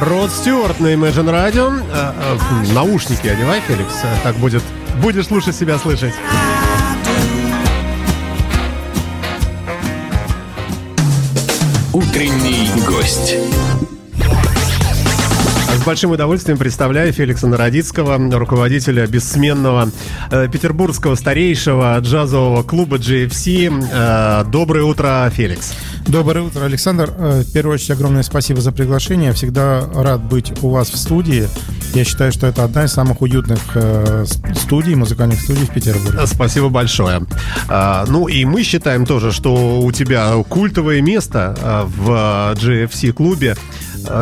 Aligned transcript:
Род 0.00 0.30
Стюарт 0.30 0.80
на 0.80 0.88
Imagine 0.88 1.30
Radio. 1.30 1.82
Э, 1.92 2.12
э, 2.68 2.72
наушники 2.72 3.28
одевай, 3.28 3.60
Феликс. 3.60 3.94
Так 4.22 4.36
будет. 4.36 4.62
Будешь 5.00 5.30
лучше 5.30 5.52
себя 5.52 5.78
слышать. 5.78 6.14
Утренний 11.92 12.70
гость. 12.86 13.36
Большим 15.86 16.10
удовольствием 16.10 16.58
представляю 16.58 17.12
Феликса 17.12 17.46
Народицкого, 17.46 18.18
руководителя 18.36 19.06
бессменного 19.06 19.92
э, 20.32 20.48
петербургского 20.48 21.14
старейшего 21.14 21.96
джазового 22.00 22.64
клуба 22.64 22.96
GFC. 22.96 23.84
Э, 23.92 24.44
доброе 24.50 24.82
утро, 24.82 25.30
Феликс. 25.32 25.74
Доброе 26.08 26.42
утро, 26.42 26.64
Александр. 26.64 27.14
Э, 27.16 27.42
в 27.42 27.52
первую 27.52 27.74
очередь, 27.74 27.92
огромное 27.92 28.24
спасибо 28.24 28.60
за 28.60 28.72
приглашение. 28.72 29.32
Всегда 29.32 29.88
рад 29.94 30.24
быть 30.24 30.52
у 30.64 30.70
вас 30.70 30.88
в 30.88 30.98
студии. 30.98 31.48
Я 31.94 32.04
считаю, 32.04 32.32
что 32.32 32.48
это 32.48 32.64
одна 32.64 32.84
из 32.84 32.92
самых 32.92 33.22
уютных 33.22 33.60
э, 33.74 34.24
студий, 34.56 34.96
музыкальных 34.96 35.40
студий 35.40 35.66
в 35.66 35.70
Петербурге. 35.70 36.26
Спасибо 36.26 36.68
большое. 36.68 37.22
А, 37.68 38.04
ну 38.08 38.26
и 38.26 38.44
мы 38.44 38.64
считаем 38.64 39.06
тоже, 39.06 39.30
что 39.30 39.80
у 39.80 39.92
тебя 39.92 40.32
культовое 40.48 41.00
место 41.00 41.56
э, 41.56 41.82
в 41.86 42.54
GFC-клубе. 42.56 43.56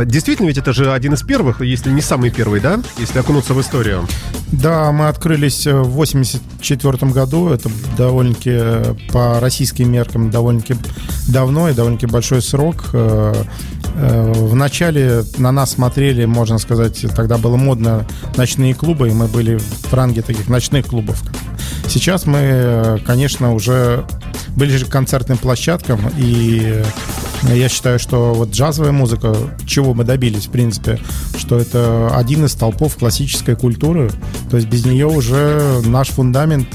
Действительно, 0.06 0.48
ведь 0.48 0.58
это 0.58 0.72
же 0.72 0.92
один 0.92 1.14
из 1.14 1.22
первых, 1.22 1.60
если 1.60 1.90
не 1.90 2.00
самый 2.00 2.30
первый, 2.30 2.60
да? 2.60 2.80
Если 2.98 3.18
окунуться 3.18 3.54
в 3.54 3.60
историю. 3.60 4.06
Да, 4.52 4.92
мы 4.92 5.08
открылись 5.08 5.66
в 5.66 5.82
84 5.90 7.12
году. 7.12 7.48
Это 7.48 7.70
довольно-таки 7.96 9.10
по 9.12 9.40
российским 9.40 9.90
меркам 9.90 10.30
довольно-таки 10.30 10.76
давно 11.28 11.68
и 11.68 11.74
довольно-таки 11.74 12.10
большой 12.10 12.42
срок. 12.42 12.90
Э, 12.92 13.34
э, 13.96 14.32
в 14.32 14.54
начале 14.54 15.24
на 15.38 15.50
нас 15.52 15.72
смотрели, 15.72 16.24
можно 16.24 16.58
сказать, 16.58 17.04
тогда 17.16 17.36
было 17.38 17.56
модно 17.56 18.06
ночные 18.36 18.74
клубы, 18.74 19.08
и 19.08 19.12
мы 19.12 19.26
были 19.26 19.58
в 19.58 19.92
ранге 19.92 20.22
таких 20.22 20.48
ночных 20.48 20.86
клубов. 20.86 21.22
Сейчас 21.88 22.26
мы, 22.26 23.00
конечно, 23.06 23.54
уже 23.54 24.04
ближе 24.56 24.86
к 24.86 24.88
концертным 24.88 25.38
площадкам, 25.38 26.00
и 26.16 26.82
я 27.42 27.68
считаю, 27.68 27.98
что 27.98 28.32
вот 28.32 28.50
джазовая 28.50 28.92
музыка, 28.92 29.34
чего 29.66 29.94
мы 29.94 30.04
добились, 30.04 30.46
в 30.46 30.50
принципе, 30.50 30.98
что 31.36 31.58
это 31.58 32.16
один 32.16 32.44
из 32.44 32.52
столпов 32.52 32.96
классической 32.96 33.56
культуры, 33.56 34.10
то 34.50 34.56
есть 34.56 34.68
без 34.68 34.84
нее 34.86 35.06
уже 35.06 35.80
наш 35.84 36.08
фундамент 36.08 36.68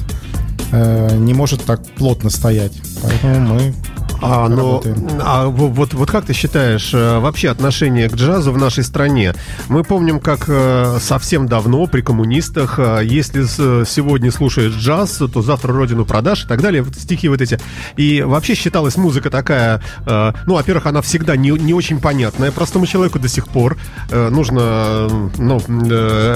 э, 0.71 1.17
не 1.17 1.33
может 1.33 1.63
так 1.63 1.86
плотно 1.95 2.30
стоять. 2.30 2.73
Поэтому 3.02 3.55
мы 3.55 3.73
а, 4.22 4.48
но, 4.50 4.81
а 5.22 5.48
вот, 5.48 5.94
вот 5.94 6.12
как 6.12 6.25
ты 6.25 6.34
считаешь 6.34 6.92
э, 6.94 7.20
вообще 7.20 7.50
отношение 7.50 8.09
к 8.09 8.16
джазу 8.16 8.52
в 8.52 8.58
нашей 8.58 8.84
стране? 8.84 9.34
Мы 9.67 9.84
помним, 9.84 10.20
как 10.20 10.45
э, 10.48 10.98
совсем 11.02 11.48
давно 11.48 11.86
при 11.88 12.02
коммунистах, 12.02 12.80
э, 12.80 13.02
если 13.03 13.44
сегодня 13.86 14.31
слушаешь 14.31 14.73
джаз, 14.73 15.22
то 15.31 15.42
завтра 15.42 15.73
родину 15.73 16.06
продашь 16.06 16.45
и 16.45 16.48
так 16.48 16.61
далее, 16.61 16.81
вот 16.81 16.95
стихи 16.95 17.30
вот 17.30 17.42
эти. 17.42 17.59
И 17.98 18.22
вообще 18.22 18.56
считалась 18.56 18.98
музыка 18.98 19.30
такая, 19.30 19.81
ну, 20.06 20.56
во-первых, 20.56 20.86
она 20.86 21.02
всегда 21.02 21.36
не, 21.36 21.52
не 21.52 21.73
очень 21.73 22.00
понятная 22.00 22.52
простому 22.52 22.86
человеку 22.86 23.20
до 23.20 23.28
сих 23.28 23.48
пор. 23.48 23.78
Нужно, 24.11 25.08
ну, 25.38 25.61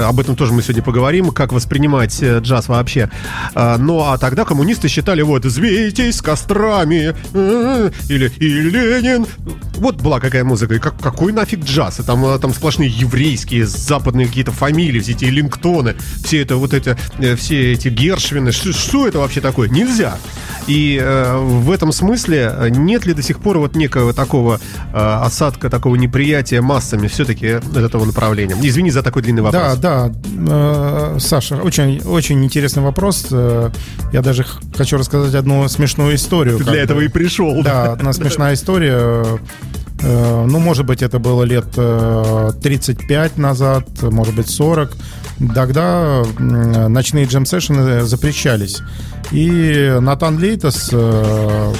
об 0.06 0.20
этом 0.20 0.36
тоже 0.36 0.52
мы 0.52 0.62
сегодня 0.62 0.82
поговорим, 0.82 1.30
как 1.30 1.52
воспринимать 1.52 2.22
джаз 2.22 2.68
вообще. 2.68 3.10
Ну, 3.54 4.04
а 4.04 4.18
тогда 4.18 4.44
коммунисты 4.44 4.88
считали, 4.88 5.22
вот, 5.22 5.44
«Звейтесь 5.44 6.20
кострами», 6.22 7.14
или, 8.08 8.30
и 8.38 8.60
Ленин. 8.60 9.26
Вот 9.84 9.96
была 10.00 10.18
какая 10.18 10.44
музыка. 10.44 10.76
И 10.76 10.78
как, 10.78 10.98
какой 10.98 11.30
нафиг 11.30 11.62
джаз? 11.62 12.00
И 12.00 12.02
там, 12.02 12.24
а, 12.24 12.38
там 12.38 12.54
сплошные 12.54 12.88
еврейские, 12.88 13.66
западные 13.66 14.26
какие-то 14.26 14.50
фамилии, 14.50 14.98
все 14.98 15.12
эти 15.12 15.26
Лингтоны, 15.26 15.94
все 16.24 16.40
это 16.40 16.56
вот 16.56 16.72
это, 16.72 16.96
э, 17.18 17.36
все 17.36 17.74
эти 17.74 17.88
Гершвины. 17.88 18.50
Что, 18.50 18.72
что 18.72 19.06
это 19.06 19.18
вообще 19.18 19.42
такое? 19.42 19.68
Нельзя. 19.68 20.16
И 20.66 20.98
э, 20.98 21.36
в 21.36 21.70
этом 21.70 21.92
смысле 21.92 22.50
э, 22.50 22.68
нет 22.70 23.04
ли 23.04 23.12
до 23.12 23.20
сих 23.20 23.40
пор 23.40 23.58
вот 23.58 23.76
некого 23.76 24.14
такого 24.14 24.58
э, 24.94 24.96
осадка, 24.96 25.68
такого 25.68 25.96
неприятия 25.96 26.62
массами 26.62 27.06
все-таки 27.06 27.46
этого 27.46 28.06
направления? 28.06 28.56
Извини 28.62 28.90
за 28.90 29.02
такой 29.02 29.20
длинный 29.20 29.42
вопрос. 29.42 29.76
Да, 29.76 30.08
да, 30.08 30.14
э, 30.48 31.18
Саша, 31.20 31.56
очень, 31.56 32.00
очень 32.06 32.42
интересный 32.42 32.82
вопрос. 32.82 33.26
Э, 33.30 33.68
я 34.14 34.22
даже 34.22 34.46
хочу 34.74 34.96
рассказать 34.96 35.34
одну 35.34 35.68
смешную 35.68 36.14
историю. 36.14 36.56
Ты 36.56 36.64
для 36.64 36.72
бы. 36.72 36.78
этого 36.78 37.00
и 37.02 37.08
пришел. 37.08 37.62
Да, 37.62 37.92
одна 37.92 38.12
смешная 38.14 38.54
история. 38.54 39.26
Э, 40.04 40.44
ну, 40.46 40.58
может 40.58 40.84
быть, 40.84 41.02
это 41.02 41.18
было 41.18 41.44
лет 41.44 41.66
35 41.72 43.38
назад, 43.38 43.88
может 44.02 44.34
быть, 44.34 44.50
40. 44.50 44.92
Тогда 45.54 46.22
ночные 46.38 47.24
джем-сессионы 47.26 48.02
запрещались. 48.02 48.80
И 49.32 49.96
Натан 50.00 50.38
Лейтас, 50.38 50.90
э, 50.92 51.72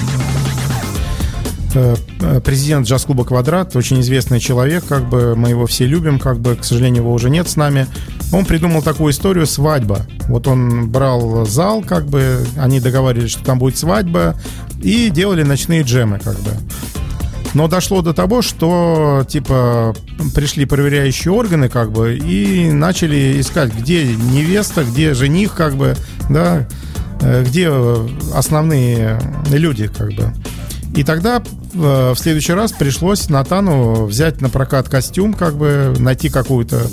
э, 1.73 1.95
президент 2.43 2.87
джаз-клуба 2.87 3.25
«Квадрат», 3.25 3.75
очень 3.75 4.01
известный 4.01 4.39
человек, 4.39 4.85
как 4.87 5.07
бы 5.07 5.35
мы 5.35 5.49
его 5.49 5.67
все 5.67 5.85
любим, 5.85 6.19
как 6.19 6.39
бы, 6.39 6.55
к 6.55 6.63
сожалению, 6.63 7.03
его 7.03 7.13
уже 7.13 7.29
нет 7.29 7.47
с 7.47 7.55
нами. 7.55 7.85
Он 8.33 8.45
придумал 8.45 8.81
такую 8.81 9.11
историю 9.11 9.45
«Свадьба». 9.45 10.05
Вот 10.27 10.47
он 10.47 10.89
брал 10.89 11.45
зал, 11.45 11.83
как 11.83 12.07
бы, 12.07 12.45
они 12.57 12.79
договаривались, 12.79 13.31
что 13.31 13.45
там 13.45 13.59
будет 13.59 13.77
свадьба, 13.77 14.35
и 14.81 15.09
делали 15.09 15.43
ночные 15.43 15.83
джемы, 15.83 16.19
как 16.19 16.37
бы. 16.39 16.51
Но 17.55 17.69
дошло 17.69 18.01
до 18.01 18.13
того, 18.13 18.41
что, 18.41 19.25
типа, 19.27 19.95
пришли 20.35 20.65
проверяющие 20.65 21.33
органы, 21.33 21.69
как 21.69 21.89
бы, 21.89 22.17
и 22.17 22.69
начали 22.69 23.39
искать, 23.39 23.73
где 23.73 24.05
невеста, 24.05 24.83
где 24.83 25.13
жених, 25.13 25.55
как 25.55 25.75
бы, 25.75 25.95
да, 26.29 26.67
э, 27.21 27.45
где 27.45 27.71
основные 28.33 29.19
люди, 29.49 29.87
как 29.87 30.11
бы. 30.11 30.33
И 30.95 31.03
тогда 31.05 31.41
э, 31.41 32.13
в 32.13 32.19
следующий 32.19 32.51
раз 32.51 32.73
пришлось 32.73 33.29
Натану 33.29 34.05
взять 34.05 34.41
на 34.41 34.49
прокат 34.49 34.89
костюм, 34.89 35.33
как 35.33 35.55
бы 35.55 35.93
найти 35.97 36.27
какую-то 36.27 36.87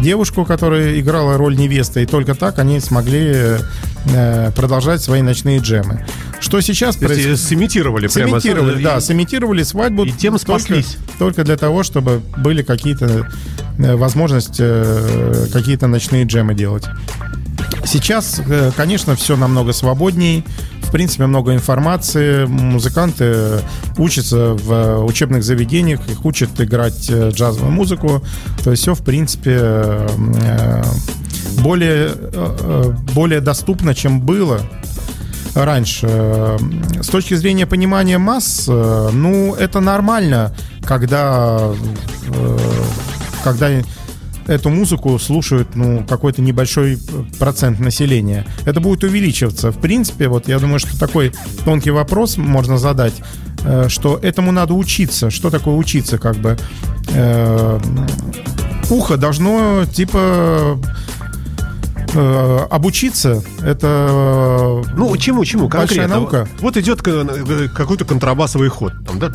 девушку, 0.00 0.44
которая 0.44 0.98
играла 0.98 1.36
роль 1.36 1.56
невесты, 1.56 2.02
и 2.02 2.06
только 2.06 2.34
так 2.34 2.58
они 2.58 2.80
смогли 2.80 3.58
э, 4.14 4.50
продолжать 4.56 5.00
свои 5.00 5.22
ночные 5.22 5.60
джемы. 5.60 6.04
Что 6.48 6.62
сейчас 6.62 6.96
происходит? 6.96 7.38
Сымитировали, 7.38 8.06
сымитировали 8.06 8.76
прямо. 8.76 8.82
Да, 8.94 9.00
сымитировали 9.02 9.62
свадьбу. 9.62 10.04
И 10.04 10.12
тем 10.12 10.38
спаслись. 10.38 10.96
Только, 10.96 11.18
только 11.18 11.44
для 11.44 11.58
того, 11.58 11.82
чтобы 11.82 12.22
были 12.38 12.62
какие-то 12.62 13.28
э, 13.76 13.96
возможности 13.96 14.62
э, 14.64 15.48
какие-то 15.52 15.88
ночные 15.88 16.24
джемы 16.24 16.54
делать. 16.54 16.86
Сейчас, 17.84 18.40
э, 18.48 18.70
конечно, 18.74 19.14
все 19.14 19.36
намного 19.36 19.74
свободней. 19.74 20.42
В 20.84 20.90
принципе, 20.90 21.26
много 21.26 21.52
информации. 21.52 22.46
Музыканты 22.46 23.60
учатся 23.98 24.54
в 24.54 25.04
учебных 25.04 25.44
заведениях, 25.44 26.00
их 26.08 26.24
учат 26.24 26.58
играть 26.58 27.10
джазовую 27.10 27.72
музыку. 27.72 28.22
То 28.64 28.70
есть 28.70 28.84
все, 28.84 28.94
в 28.94 29.04
принципе, 29.04 30.06
более, 31.58 32.12
более 33.12 33.42
доступно, 33.42 33.94
чем 33.94 34.22
было 34.22 34.62
раньше. 35.64 36.58
С 37.00 37.08
точки 37.08 37.34
зрения 37.34 37.66
понимания 37.66 38.18
масс, 38.18 38.66
ну, 38.66 39.54
это 39.54 39.80
нормально, 39.80 40.54
когда, 40.82 41.70
когда 43.44 43.68
эту 44.48 44.70
музыку 44.70 45.18
слушают, 45.18 45.76
ну, 45.76 46.04
какой-то 46.08 46.42
небольшой 46.42 46.98
процент 47.38 47.80
населения. 47.80 48.46
Это 48.64 48.80
будет 48.80 49.04
увеличиваться. 49.04 49.70
В 49.70 49.78
принципе, 49.78 50.28
вот 50.28 50.48
я 50.48 50.58
думаю, 50.58 50.78
что 50.78 50.98
такой 50.98 51.32
тонкий 51.64 51.90
вопрос 51.90 52.38
можно 52.38 52.78
задать, 52.78 53.14
э, 53.64 53.88
что 53.88 54.18
этому 54.20 54.50
надо 54.50 54.74
учиться. 54.74 55.30
Что 55.30 55.50
такое 55.50 55.74
учиться, 55.74 56.18
как 56.18 56.36
бы? 56.36 56.56
Э, 57.12 57.78
ухо 58.88 59.16
должно, 59.18 59.84
типа, 59.84 60.78
э, 62.18 62.66
обучиться 62.70 63.42
это 63.62 64.82
ну 64.96 65.16
чему 65.16 65.44
чему 65.44 65.68
конкретно? 65.68 66.16
наука. 66.16 66.48
Вот 66.60 66.76
идет 66.76 67.02
какой-то 67.02 68.04
контрабасовый 68.04 68.68
ход. 68.68 68.92
Там, 69.06 69.18
да? 69.18 69.30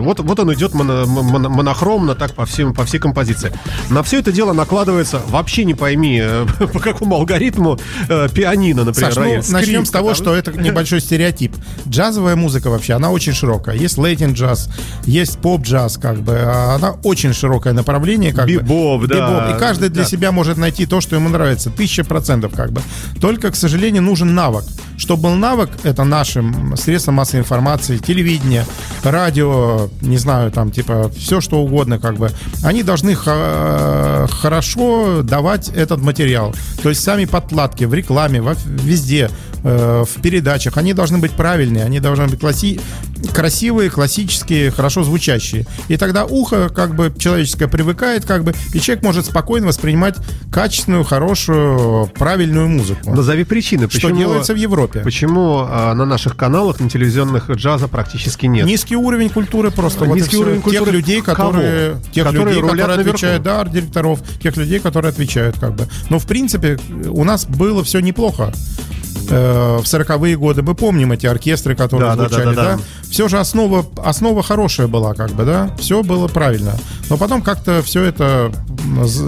вот 0.00 0.20
вот 0.20 0.40
он 0.40 0.54
идет 0.54 0.74
моно, 0.74 1.06
моно, 1.06 1.48
монохромно 1.48 2.14
так 2.14 2.34
по 2.34 2.46
всем 2.46 2.74
по 2.74 2.84
всей 2.84 2.98
композиции. 2.98 3.52
На 3.90 4.02
все 4.02 4.18
это 4.18 4.32
дело 4.32 4.52
накладывается 4.52 5.20
вообще 5.28 5.64
не 5.64 5.74
пойми 5.74 6.20
э, 6.22 6.46
по 6.72 6.78
какому 6.78 7.16
алгоритму 7.16 7.78
э, 8.08 8.28
пианино 8.32 8.84
например 8.84 9.12
Саш, 9.12 9.24
ну, 9.24 9.52
начнем 9.52 9.84
с 9.84 9.90
того 9.90 10.14
что 10.14 10.34
это 10.34 10.52
небольшой 10.52 11.00
стереотип. 11.00 11.54
Джазовая 11.88 12.36
музыка 12.36 12.70
вообще 12.70 12.94
она 12.94 13.10
очень 13.10 13.32
широкая. 13.32 13.76
Есть 13.76 13.98
лейтин 13.98 14.32
джаз 14.32 14.68
есть 15.04 15.38
поп 15.38 15.62
джаз 15.62 15.98
как 15.98 16.18
бы 16.18 16.38
а 16.38 16.74
она 16.74 16.92
очень 17.02 17.32
широкое 17.32 17.72
направление 17.72 18.32
как 18.32 18.46
бибоп 18.46 19.06
да 19.06 19.16
бибоп. 19.16 19.56
и 19.56 19.58
каждый 19.58 19.88
для 19.88 20.02
да. 20.02 20.08
себя 20.08 20.32
может 20.32 20.56
найти 20.56 20.86
то 20.86 21.00
что 21.00 21.16
ему 21.16 21.28
нравится 21.28 21.70
тысяча 21.78 22.04
процентов 22.04 22.52
как 22.54 22.72
бы. 22.72 22.82
Только, 23.20 23.50
к 23.50 23.56
сожалению, 23.56 24.02
нужен 24.02 24.34
навык. 24.34 24.64
Чтобы 24.98 25.22
был 25.22 25.34
навык, 25.36 25.70
это 25.84 26.04
нашим 26.04 26.76
средством 26.76 27.14
массовой 27.14 27.40
информации, 27.40 27.98
телевидение, 27.98 28.66
радио, 29.04 29.88
не 30.02 30.18
знаю, 30.18 30.50
там, 30.50 30.72
типа, 30.72 31.10
все 31.16 31.40
что 31.40 31.60
угодно, 31.60 31.98
как 31.98 32.16
бы. 32.16 32.32
Они 32.64 32.82
должны 32.82 33.14
хорошо 33.14 35.22
давать 35.22 35.68
этот 35.68 36.02
материал. 36.02 36.52
То 36.82 36.88
есть 36.88 37.02
сами 37.02 37.26
подкладки 37.26 37.84
в 37.84 37.94
рекламе, 37.94 38.42
везде, 38.66 39.30
э, 39.62 40.04
в 40.04 40.20
передачах, 40.20 40.76
они 40.76 40.92
должны 40.92 41.18
быть 41.18 41.32
правильные, 41.32 41.84
они 41.84 42.00
должны 42.00 42.26
быть 42.26 42.40
класси 42.40 42.80
красивые, 43.32 43.90
классические, 43.90 44.70
хорошо 44.70 45.02
звучащие. 45.02 45.66
И 45.88 45.96
тогда 45.96 46.24
ухо, 46.24 46.68
как 46.68 46.94
бы, 46.94 47.12
человеческое 47.18 47.68
привыкает, 47.68 48.24
как 48.24 48.44
бы, 48.44 48.54
и 48.72 48.80
человек 48.80 49.04
может 49.04 49.26
спокойно 49.26 49.66
воспринимать 49.66 50.16
качественную, 50.52 51.04
хорошую, 51.04 52.06
правильную 52.16 52.68
музыку. 52.68 53.10
Назови 53.10 53.44
причины, 53.44 53.88
почему, 53.88 54.10
что 54.10 54.18
делается 54.18 54.54
в 54.54 54.56
Европе. 54.56 55.00
Почему 55.00 55.66
а, 55.68 55.94
на 55.94 56.04
наших 56.04 56.36
каналах, 56.36 56.80
на 56.80 56.88
телевизионных 56.88 57.50
джаза 57.50 57.88
практически 57.88 58.46
нет? 58.46 58.66
Низкий 58.66 58.96
уровень 58.96 59.30
культуры 59.30 59.70
просто. 59.70 60.06
Низкий 60.06 60.36
вот 60.36 60.46
уровень 60.46 60.62
культуры 60.62 60.84
тех 60.84 60.94
людей, 60.94 61.22
которые, 61.22 61.96
тех 62.12 62.24
которые, 62.24 62.56
людей, 62.56 62.70
которые 62.70 62.98
отвечают, 62.98 63.42
да, 63.42 63.64
директоров, 63.64 64.20
тех 64.42 64.56
людей, 64.56 64.78
которые 64.78 65.10
отвечают, 65.10 65.58
как 65.58 65.74
бы. 65.74 65.88
Но 66.08 66.18
в 66.18 66.26
принципе 66.26 66.78
у 67.08 67.24
нас 67.24 67.46
было 67.46 67.82
все 67.84 68.00
неплохо 68.00 68.52
э, 69.28 69.78
в 69.78 69.84
40-е 69.84 70.36
годы. 70.36 70.62
Мы 70.62 70.74
помним 70.74 71.12
эти 71.12 71.26
оркестры, 71.26 71.74
которые 71.74 72.10
да, 72.10 72.16
звучали, 72.16 72.54
да, 72.54 72.62
да, 72.62 72.62
да, 72.62 72.76
да. 72.76 72.82
Все 73.10 73.28
же 73.28 73.38
основа, 73.38 73.86
основа 73.96 74.42
хорошая 74.42 74.86
была, 74.86 75.14
как 75.14 75.30
бы, 75.30 75.44
да. 75.44 75.74
Все 75.78 76.02
было 76.02 76.28
правильно. 76.28 76.74
Но 77.08 77.16
потом 77.16 77.42
как-то 77.42 77.82
все 77.82 78.04
это... 78.04 78.52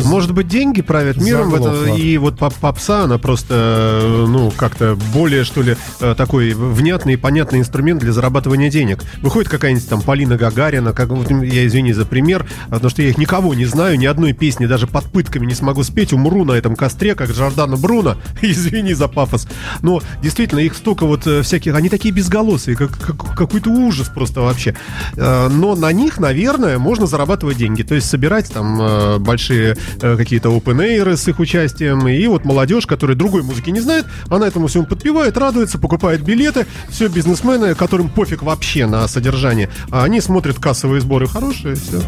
Может 0.05 0.32
быть, 0.32 0.49
деньги 0.49 0.82
правят 0.82 1.17
миром, 1.17 1.55
это, 1.55 1.87
и 1.87 2.17
вот 2.19 2.38
попса, 2.38 3.05
она 3.05 3.19
просто, 3.19 4.25
ну, 4.29 4.52
как-то 4.56 4.97
более, 5.12 5.44
что 5.44 5.62
ли, 5.62 5.76
э, 6.00 6.14
такой 6.17 6.52
внятный 6.55 7.14
и 7.14 7.17
понятный 7.17 7.58
инструмент 7.61 8.00
для 8.00 8.12
зарабатывания 8.12 8.70
денег. 8.70 9.05
Выходит 9.23 9.50
какая-нибудь 9.50 9.88
там 9.88 10.02
Полина 10.02 10.37
Гагарина, 10.37 10.93
как, 10.93 11.08
вот, 11.08 11.31
я 11.31 11.67
извини 11.67 11.93
за 11.93 12.05
пример, 12.05 12.47
потому 12.67 12.91
что 12.91 13.02
я 13.02 13.11
их 13.11 13.19
никого 13.19 13.55
не 13.55 13.67
знаю, 13.67 13.99
ни 13.99 14.06
одной 14.06 14.32
песни 14.32 14.67
даже 14.67 14.87
под 14.87 15.05
пытками 15.05 15.47
не 15.47 15.55
смогу 15.55 15.82
спеть, 15.82 16.12
умру 16.12 16.44
на 16.44 16.52
этом 16.52 16.76
костре, 16.76 17.14
как 17.14 17.31
Джордана 17.31 17.76
Бруно, 17.76 18.17
извини 18.43 18.94
за 18.94 19.08
пафос. 19.08 19.49
Но 19.90 20.00
действительно, 20.22 20.60
их 20.60 20.76
столько 20.76 21.04
вот 21.04 21.26
э, 21.26 21.42
всяких, 21.42 21.75
они 21.75 21.88
такие 21.88 22.14
безголосые, 22.14 22.76
как, 22.76 22.96
как 22.96 23.34
какой-то 23.34 23.70
ужас 23.70 24.08
просто 24.08 24.40
вообще. 24.40 24.76
Э, 25.16 25.48
но 25.48 25.75
на 25.75 25.90
них, 25.90 26.20
наверное, 26.20 26.78
можно 26.78 27.08
зарабатывать 27.08 27.56
деньги. 27.56 27.82
То 27.82 27.96
есть 27.96 28.08
собирать 28.08 28.52
там 28.52 28.81
э, 28.81 29.19
большие 29.19 29.76
какие-то 30.00 30.50
open 30.50 31.16
с 31.16 31.26
их 31.26 31.40
участием. 31.40 32.06
И 32.06 32.25
вот 32.28 32.44
молодежь, 32.44 32.87
которая 32.87 33.16
другой 33.16 33.42
музыки 33.42 33.70
не 33.70 33.81
знает, 33.81 34.06
она 34.28 34.46
этому 34.46 34.69
всему 34.69 34.84
подпевает, 34.84 35.37
радуется, 35.37 35.78
покупает 35.78 36.22
билеты. 36.22 36.66
Все 36.88 37.08
бизнесмены, 37.08 37.75
которым 37.75 38.10
пофиг 38.10 38.42
вообще 38.42 38.87
на 38.87 39.08
содержание. 39.08 39.70
А 39.90 40.04
они 40.04 40.20
смотрят 40.20 40.60
кассовые 40.60 41.00
сборы 41.00 41.26
хорошие, 41.26 41.75
все. 41.75 42.00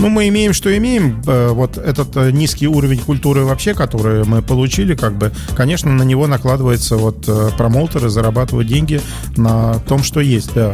Ну, 0.00 0.08
мы 0.08 0.26
имеем, 0.26 0.52
что 0.52 0.76
имеем. 0.76 1.22
Вот 1.22 1.78
этот 1.78 2.16
низкий 2.32 2.66
уровень 2.66 2.98
культуры 2.98 3.44
вообще, 3.44 3.74
который 3.74 4.24
мы 4.24 4.42
получили, 4.42 4.96
как 4.96 5.16
бы, 5.16 5.32
конечно, 5.56 5.92
на 5.92 6.02
него 6.02 6.26
накладывается 6.26 6.96
вот 6.96 7.27
промоутеры 7.56 8.08
зарабатывают 8.08 8.68
деньги 8.68 9.00
на 9.36 9.74
том, 9.80 10.02
что 10.02 10.20
есть, 10.20 10.54
да. 10.54 10.72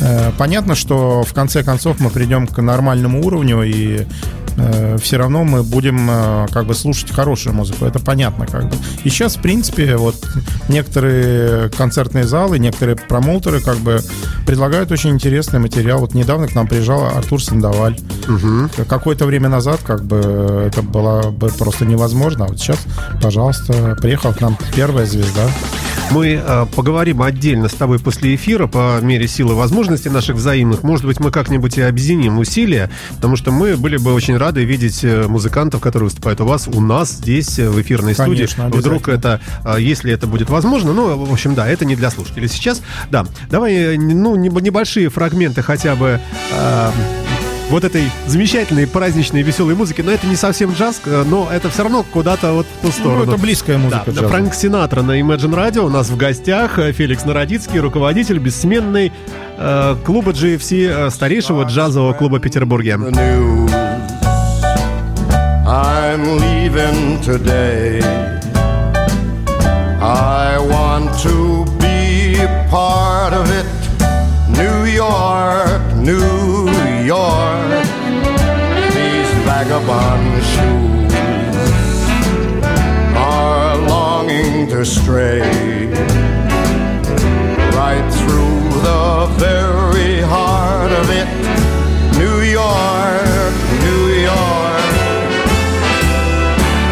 Э, 0.00 0.30
понятно, 0.36 0.74
что 0.74 1.22
в 1.22 1.32
конце 1.32 1.62
концов 1.62 2.00
мы 2.00 2.10
придем 2.10 2.46
к 2.46 2.60
нормальному 2.60 3.24
уровню 3.24 3.62
и 3.62 4.06
э, 4.56 4.96
все 5.00 5.16
равно 5.16 5.44
мы 5.44 5.62
будем 5.62 6.08
э, 6.10 6.46
как 6.52 6.66
бы 6.66 6.74
слушать 6.74 7.10
хорошую 7.10 7.54
музыку. 7.54 7.84
Это 7.84 7.98
понятно 7.98 8.46
как 8.46 8.68
бы. 8.68 8.76
И 9.04 9.08
сейчас, 9.08 9.36
в 9.36 9.40
принципе, 9.40 9.96
вот 9.96 10.16
некоторые 10.68 11.70
концертные 11.70 12.24
залы, 12.24 12.58
некоторые 12.58 12.96
промоутеры 12.96 13.60
как 13.60 13.78
бы 13.78 14.00
предлагают 14.46 14.92
очень 14.92 15.10
интересный 15.10 15.58
материал. 15.58 15.98
Вот 15.98 16.14
недавно 16.14 16.48
к 16.48 16.54
нам 16.54 16.66
приезжал 16.66 17.06
Артур 17.06 17.42
Сандаваль. 17.42 17.98
Угу. 18.28 18.84
Какое-то 18.88 19.26
время 19.26 19.48
назад 19.48 19.80
как 19.84 20.04
бы 20.04 20.64
это 20.66 20.82
было 20.82 21.30
бы 21.30 21.48
просто 21.48 21.84
невозможно. 21.84 22.44
А 22.44 22.48
вот 22.48 22.58
сейчас, 22.58 22.78
пожалуйста, 23.20 23.96
приехал 24.00 24.32
к 24.32 24.40
нам 24.40 24.56
первая 24.74 25.06
звезда. 25.06 25.48
Мы 26.10 26.40
э, 26.42 26.66
поговорим 26.74 27.22
отдельно 27.22 27.68
с 27.68 27.74
тобой 27.74 27.98
после 27.98 28.34
эфира 28.34 28.66
по 28.66 28.98
мере 29.00 29.28
силы 29.28 29.54
возможностей 29.54 30.08
наших 30.08 30.36
взаимных. 30.36 30.82
Может 30.82 31.04
быть, 31.04 31.20
мы 31.20 31.30
как-нибудь 31.30 31.76
и 31.78 31.82
объединим 31.82 32.38
усилия, 32.38 32.90
потому 33.16 33.36
что 33.36 33.52
мы 33.52 33.76
были 33.76 33.96
бы 33.96 34.12
очень 34.14 34.36
рады 34.36 34.64
видеть 34.64 35.04
э, 35.04 35.26
музыкантов, 35.28 35.80
которые 35.80 36.08
выступают 36.08 36.40
у 36.40 36.46
вас, 36.46 36.68
у 36.68 36.80
нас 36.80 37.10
здесь 37.10 37.58
э, 37.58 37.68
в 37.68 37.80
эфирной 37.80 38.14
Конечно, 38.14 38.68
студии. 38.68 38.78
Вдруг 38.78 39.08
это, 39.08 39.40
если 39.78 40.12
это 40.12 40.26
будет 40.26 40.50
возможно, 40.50 40.92
ну, 40.92 41.16
в 41.16 41.32
общем, 41.32 41.54
да, 41.54 41.68
это 41.68 41.84
не 41.84 41.96
для 41.96 42.10
слушателей. 42.10 42.48
Сейчас, 42.48 42.82
да, 43.10 43.26
давай, 43.50 43.98
ну, 43.98 44.36
небольшие 44.36 45.08
фрагменты 45.10 45.62
хотя 45.62 45.94
бы 45.94 46.20
э, 46.52 46.90
вот 47.70 47.84
этой 47.84 48.10
замечательной 48.26 48.86
праздничной 48.86 49.42
веселой 49.42 49.74
музыки. 49.74 50.00
Но 50.00 50.10
это 50.10 50.26
не 50.26 50.36
совсем 50.36 50.72
джаз, 50.72 51.00
э, 51.04 51.24
но 51.26 51.48
это 51.50 51.70
все 51.70 51.82
равно 51.82 52.02
куда-то 52.02 52.52
вот 52.52 52.66
в 52.66 52.86
ту 52.86 52.92
сторону. 52.92 53.26
Ну, 53.26 53.32
это 53.32 53.42
близкая 53.42 53.78
музыка 53.78 54.04
да, 54.06 54.22
да, 54.22 54.28
Фрэнк 54.28 54.54
Синатра 54.54 55.02
на 55.02 55.20
Imagine 55.20 55.54
Radio 55.54 55.80
у 55.80 55.88
нас 55.88 56.08
в 56.08 56.16
гостях. 56.16 56.78
Э, 56.78 56.92
Феликс 56.92 57.24
Народицкий, 57.24 57.80
руководитель 57.80 58.38
бессменный 58.38 59.12
э, 59.56 59.96
клуба 60.04 60.32
GFC, 60.32 61.06
э, 61.06 61.10
старейшего 61.10 61.64
джазового 61.64 62.12
клуба 62.14 62.38
Петербурге. 62.40 62.98
I'm 65.70 66.38
leaving 66.38 67.20
today. 67.20 68.00
I 70.00 70.56
want 70.58 71.12
to 71.22 71.66
be 71.78 72.36
part 72.70 73.34
of 73.34 73.50
it. 73.50 73.66
New 74.56 74.86
York, 74.86 75.94
New 75.96 76.70
York, 77.04 77.57
vagabond 79.58 80.44
shoes 80.44 81.14
are 83.16 83.76
longing 83.88 84.68
to 84.68 84.84
stray 84.84 85.40
right 87.74 88.08
through 88.18 88.60
the 88.86 89.26
very 89.36 90.20
heart 90.20 90.92
of 90.92 91.06
it. 91.10 91.28
New 92.22 92.38
York, 92.60 93.54
New 93.86 94.04
York. 94.30 94.92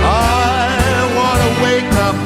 I 0.02 1.06
want 1.18 1.38
to 1.46 1.50
wake 1.66 1.92
up 2.08 2.18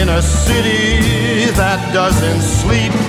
in 0.00 0.08
a 0.08 0.22
city 0.22 1.50
that 1.56 1.80
doesn't 1.92 2.42
sleep 2.42 3.07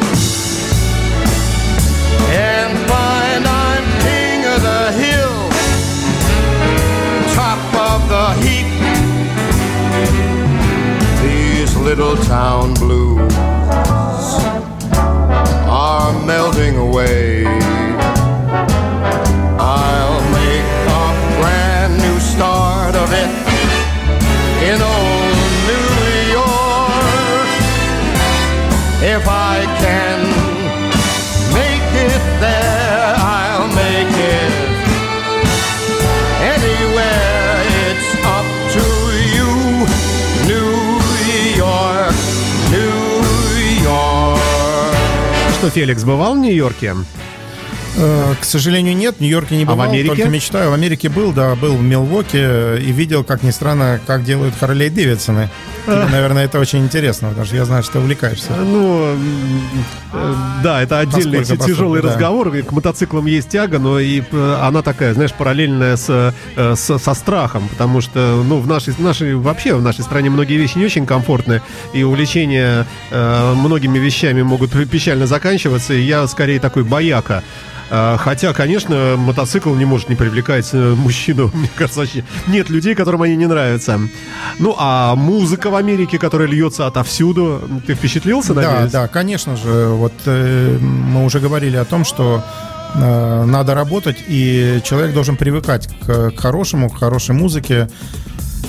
little 11.95 12.15
town 12.25 12.71
blues 12.75 13.33
are 15.67 16.13
melting 16.23 16.77
away. 16.77 17.78
Что, 45.59 45.69
Феликс, 45.69 46.05
бывал 46.05 46.35
в 46.35 46.37
Нью-Йорке? 46.37 46.95
Э, 47.97 48.33
к 48.39 48.43
сожалению, 48.43 48.95
нет. 48.95 49.17
В 49.17 49.21
Нью-Йорке 49.21 49.57
не 49.57 49.65
бывал, 49.65 49.81
а 49.81 49.87
в 49.87 49.89
Америке? 49.89 50.15
только 50.15 50.29
мечтаю. 50.29 50.71
В 50.71 50.73
Америке 50.73 51.09
был, 51.09 51.31
да, 51.31 51.55
был 51.55 51.75
в 51.75 51.81
Милвоке 51.81 52.77
и 52.79 52.91
видел, 52.91 53.23
как 53.23 53.43
ни 53.43 53.51
странно, 53.51 53.99
как 54.05 54.23
делают 54.23 54.55
Харлей 54.59 54.89
Дэвидсоны. 54.89 55.49
Тебе, 55.85 56.05
наверное, 56.11 56.45
это 56.45 56.59
очень 56.59 56.79
интересно, 56.79 57.29
потому 57.29 57.45
что 57.45 57.55
я 57.55 57.65
знаю, 57.65 57.83
что 57.83 57.93
ты 57.93 57.99
увлекаешься. 57.99 58.51
Ну, 58.55 59.15
э, 60.13 60.33
да, 60.63 60.81
это 60.81 60.99
отдельный 60.99 61.39
поскольку, 61.39 61.65
тяжелый 61.65 62.01
поскольку, 62.01 62.07
разговор. 62.07 62.51
Да. 62.51 62.61
К 62.61 62.71
мотоциклам 62.71 63.25
есть 63.25 63.49
тяга, 63.49 63.79
но 63.79 63.99
и 63.99 64.21
э, 64.21 64.57
она 64.61 64.81
такая, 64.81 65.13
знаешь, 65.13 65.33
параллельная 65.33 65.97
с, 65.97 66.33
с, 66.55 66.99
со 66.99 67.13
страхом, 67.13 67.67
потому 67.69 68.01
что, 68.01 68.43
ну, 68.45 68.59
в 68.59 68.67
нашей, 68.67 68.93
нашей, 68.99 69.35
вообще 69.35 69.73
в 69.75 69.81
нашей 69.81 70.03
стране 70.03 70.29
многие 70.29 70.57
вещи 70.57 70.77
не 70.77 70.85
очень 70.85 71.05
комфортные, 71.05 71.61
и 71.93 72.03
увлечения 72.03 72.85
э, 73.11 73.53
многими 73.55 73.97
вещами 73.97 74.41
могут 74.41 74.71
печально 74.89 75.25
заканчиваться, 75.25 75.93
и 75.93 76.01
я 76.01 76.27
скорее 76.27 76.59
такой 76.59 76.83
бояка. 76.83 77.43
А, 77.89 78.17
хотя, 78.17 78.53
конечно, 78.53 79.15
мотоцикл 79.17 79.73
не 79.73 79.85
может 79.85 80.09
не 80.09 80.15
привлекать 80.15 80.69
э, 80.73 80.93
мужчину. 80.95 81.51
Мне 81.53 81.69
кажется, 81.75 82.01
вообще 82.01 82.23
нет 82.47 82.69
людей, 82.69 82.95
которым 82.95 83.21
они 83.23 83.35
не 83.35 83.47
нравятся. 83.47 83.99
Ну, 84.59 84.75
а 84.77 85.15
музыка 85.15 85.69
в 85.69 85.75
Америке, 85.75 86.17
которая 86.19 86.47
льется 86.47 86.87
отовсюду, 86.87 87.61
ты 87.87 87.95
впечатлился, 87.95 88.53
надеюсь? 88.53 88.91
Да, 88.91 89.01
да, 89.01 89.07
конечно 89.07 89.55
же. 89.55 89.87
Вот 89.89 90.13
э, 90.25 90.77
мы 90.79 91.25
уже 91.25 91.39
говорили 91.39 91.77
о 91.77 91.85
том, 91.85 92.05
что 92.05 92.43
э, 92.95 93.43
надо 93.45 93.73
работать, 93.73 94.17
и 94.27 94.81
человек 94.83 95.13
должен 95.13 95.35
привыкать 95.35 95.87
к, 96.05 96.31
к 96.31 96.39
хорошему, 96.39 96.89
к 96.89 96.99
хорошей 96.99 97.33
музыке. 97.33 97.89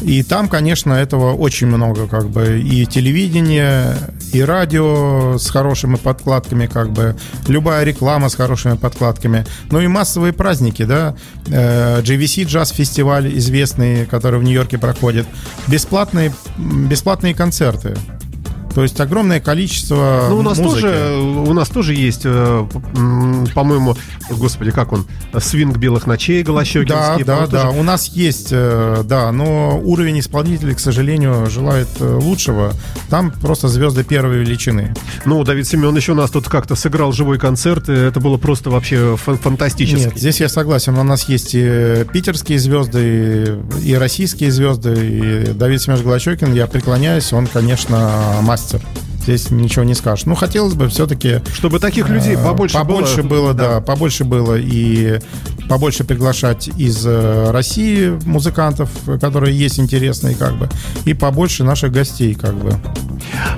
И 0.03 0.23
там, 0.23 0.49
конечно, 0.49 0.95
этого 0.95 1.35
очень 1.35 1.67
много, 1.67 2.07
как 2.07 2.31
бы, 2.31 2.59
и 2.59 2.87
телевидение, 2.87 3.95
и 4.33 4.43
радио 4.43 5.39
с 5.39 5.51
хорошими 5.51 5.97
подкладками, 5.97 6.67
как 6.67 6.91
бы, 6.91 7.17
любая 7.49 7.85
реклама 7.85 8.29
с 8.29 8.35
хорошими 8.35 8.77
подкладками, 8.77 9.45
ну 9.71 9.81
и 9.81 9.87
массовые 9.87 10.33
праздники, 10.33 10.85
да, 10.85 11.15
JVC 11.47 12.45
Jazz 12.45 12.75
фестиваль 12.75 13.37
известный, 13.39 14.07
который 14.07 14.41
в 14.41 14.43
Нью-Йорке 14.43 14.79
проходит, 14.79 15.27
бесплатные, 15.67 16.33
бесплатные 16.57 17.35
концерты, 17.35 17.97
то 18.75 18.83
есть 18.83 19.01
огромное 19.01 19.41
количество. 19.41 20.27
Ну, 20.31 20.39
у 20.39 20.43
нас 20.43 20.59
музыки. 20.59 20.83
тоже 20.83 21.21
у 21.47 21.53
нас 21.53 21.69
тоже 21.69 21.95
есть, 21.95 22.23
э, 22.25 22.67
по-моему, 23.55 23.97
господи, 24.31 24.71
как 24.71 24.93
он, 24.93 25.07
свинг 25.39 25.77
белых 25.77 26.07
ночей 26.07 26.43
Голощекинский. 26.43 27.25
Да, 27.25 27.41
да, 27.41 27.47
да. 27.47 27.67
Тоже... 27.67 27.81
У 27.81 27.83
нас 27.83 28.09
есть, 28.09 28.49
э, 28.53 29.03
да, 29.05 29.33
но 29.33 29.81
уровень 29.83 30.21
исполнителей, 30.21 30.75
к 30.75 30.81
сожалению, 30.81 31.49
желает 31.51 31.89
э, 31.99 32.19
лучшего. 32.23 32.73
Там 33.09 33.33
просто 33.33 33.69
звезды 33.69 34.05
первой 34.05 34.39
величины. 34.39 34.95
Ну, 35.25 35.43
Давид 35.43 35.67
Семенович 35.67 36.11
у 36.11 36.15
нас 36.15 36.31
тут 36.31 36.49
как-то 36.49 36.77
сыграл 36.77 37.13
живой 37.13 37.39
концерт, 37.39 37.89
и 37.89 37.93
это 37.93 38.21
было 38.21 38.37
просто 38.37 38.71
вообще 38.71 39.17
фантастически. 39.17 40.05
Нет, 40.05 40.17
здесь 40.17 40.41
я 40.41 40.49
согласен. 40.49 40.97
У 40.97 41.03
нас 41.03 41.29
есть 41.29 41.55
и 41.55 42.05
питерские 42.13 42.59
звезды, 42.59 43.59
и 43.83 43.95
российские 43.95 44.53
звезды, 44.53 44.95
и 44.95 45.53
Давид 45.53 45.83
Семенович 45.83 46.05
Голощекин, 46.05 46.55
я 46.55 46.67
преклоняюсь, 46.67 47.33
он, 47.33 47.47
конечно, 47.47 48.39
мастер 48.43 48.60
мастер. 48.61 48.81
Здесь 49.23 49.51
ничего 49.51 49.85
не 49.85 49.95
скажешь. 49.95 50.27
Ну, 50.27 50.35
хотелось 50.35 50.75
бы 50.75 50.89
все-таки... 50.89 51.41
Чтобы 51.55 51.79
таких 51.79 52.09
людей 52.09 52.35
э, 52.35 52.43
побольше, 52.43 52.77
побольше 52.77 53.23
было. 53.23 53.29
было 53.29 53.55
да. 53.55 53.69
да, 53.69 53.81
побольше 53.81 54.25
было. 54.25 54.57
И 54.59 55.21
побольше 55.69 56.05
приглашать 56.05 56.69
из 56.69 57.05
э, 57.07 57.51
России 57.51 58.19
музыкантов, 58.25 58.91
которые 59.21 59.57
есть 59.57 59.79
интересные, 59.79 60.35
как 60.35 60.57
бы. 60.57 60.69
И 61.05 61.15
побольше 61.15 61.65
наших 61.65 61.93
гостей, 61.93 62.35
как 62.35 62.55
бы. 62.55 62.75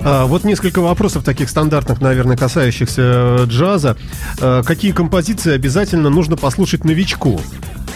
А, 0.05 0.27
вот 0.27 0.45
несколько 0.45 0.81
вопросов 0.81 1.25
таких 1.25 1.49
стандартных, 1.49 2.01
наверное, 2.01 2.37
касающихся 2.37 3.03
э, 3.03 3.45
джаза. 3.47 3.97
А, 4.41 4.63
какие 4.65 4.93
композиции 4.93 5.53
обязательно 5.53 6.11
нужно 6.11 6.37
послушать 6.37 6.85
новичку? 6.85 7.41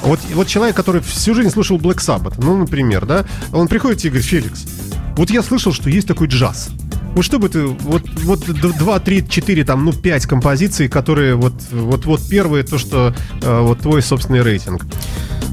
Вот, 0.02 0.20
вот 0.34 0.46
человек, 0.46 0.76
который 0.76 1.00
всю 1.02 1.34
жизнь 1.34 1.50
слушал 1.50 1.78
Black 1.78 1.98
Sabbath, 1.98 2.34
ну, 2.38 2.56
например, 2.56 3.06
да, 3.06 3.24
он 3.52 3.66
приходит 3.66 4.04
и 4.04 4.08
говорит, 4.08 4.26
Феликс, 4.26 4.66
вот 5.16 5.30
я 5.30 5.42
слышал, 5.42 5.72
что 5.72 5.90
есть 5.90 6.06
такой 6.06 6.28
джаз. 6.28 6.68
Вот 7.16 7.24
что 7.24 7.38
бы 7.38 7.48
ты, 7.48 7.64
вот, 7.64 8.02
вот 8.24 8.40
2, 8.44 9.00
3, 9.00 9.26
4, 9.26 9.64
там, 9.64 9.86
ну, 9.86 9.94
5 9.94 10.26
композиций, 10.26 10.86
которые 10.86 11.34
вот, 11.34 11.54
вот, 11.70 12.04
вот 12.04 12.20
первые, 12.28 12.62
то, 12.62 12.76
что 12.76 13.14
э, 13.40 13.60
вот 13.60 13.80
твой 13.80 14.02
собственный 14.02 14.42
рейтинг. 14.42 14.84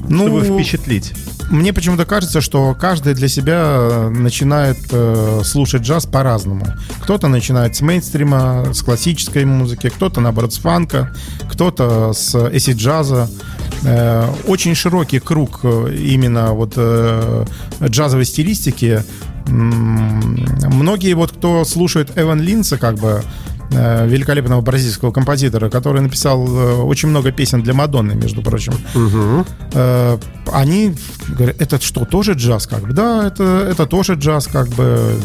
Ну, 0.06 0.28
чтобы 0.28 0.44
впечатлить. 0.44 1.14
Мне 1.50 1.72
почему-то 1.72 2.04
кажется, 2.04 2.42
что 2.42 2.74
каждый 2.78 3.14
для 3.14 3.28
себя 3.28 4.10
начинает 4.10 4.76
э, 4.90 5.40
слушать 5.42 5.80
джаз 5.80 6.04
по-разному. 6.04 6.66
Кто-то 7.00 7.28
начинает 7.28 7.74
с 7.74 7.80
мейнстрима, 7.80 8.74
с 8.74 8.82
классической 8.82 9.46
музыки, 9.46 9.88
кто-то, 9.88 10.20
наоборот, 10.20 10.52
с 10.52 10.58
фанка, 10.58 11.14
кто-то 11.50 12.12
с 12.12 12.34
эсид-джаза. 12.34 13.30
Э, 13.84 14.30
очень 14.46 14.74
широкий 14.74 15.18
круг 15.18 15.60
э, 15.62 15.96
именно 15.98 16.52
вот 16.52 16.74
э, 16.76 17.46
джазовой 17.82 18.26
стилистики 18.26 19.02
Многие 19.46 21.14
вот, 21.14 21.32
кто 21.32 21.64
слушает 21.64 22.10
Эван 22.16 22.40
Линса, 22.40 22.78
как 22.78 22.96
бы, 22.96 23.22
э, 23.70 24.06
великолепного 24.06 24.60
бразильского 24.60 25.12
композитора, 25.12 25.68
который 25.68 26.00
написал 26.00 26.46
э, 26.46 26.74
очень 26.82 27.08
много 27.08 27.30
песен 27.32 27.62
для 27.62 27.74
Мадонны, 27.74 28.14
между 28.14 28.42
прочим. 28.42 28.74
Угу. 28.94 29.46
Они 30.52 30.94
говорят, 31.28 31.60
это 31.60 31.80
что, 31.80 32.04
тоже 32.04 32.32
джаз? 32.32 32.66
Как 32.66 32.82
бы? 32.82 32.92
Да, 32.92 33.26
это, 33.26 33.44
это 33.70 33.86
тоже 33.86 34.14
джаз, 34.14 34.46
как 34.46 34.68
бы. 34.68 35.20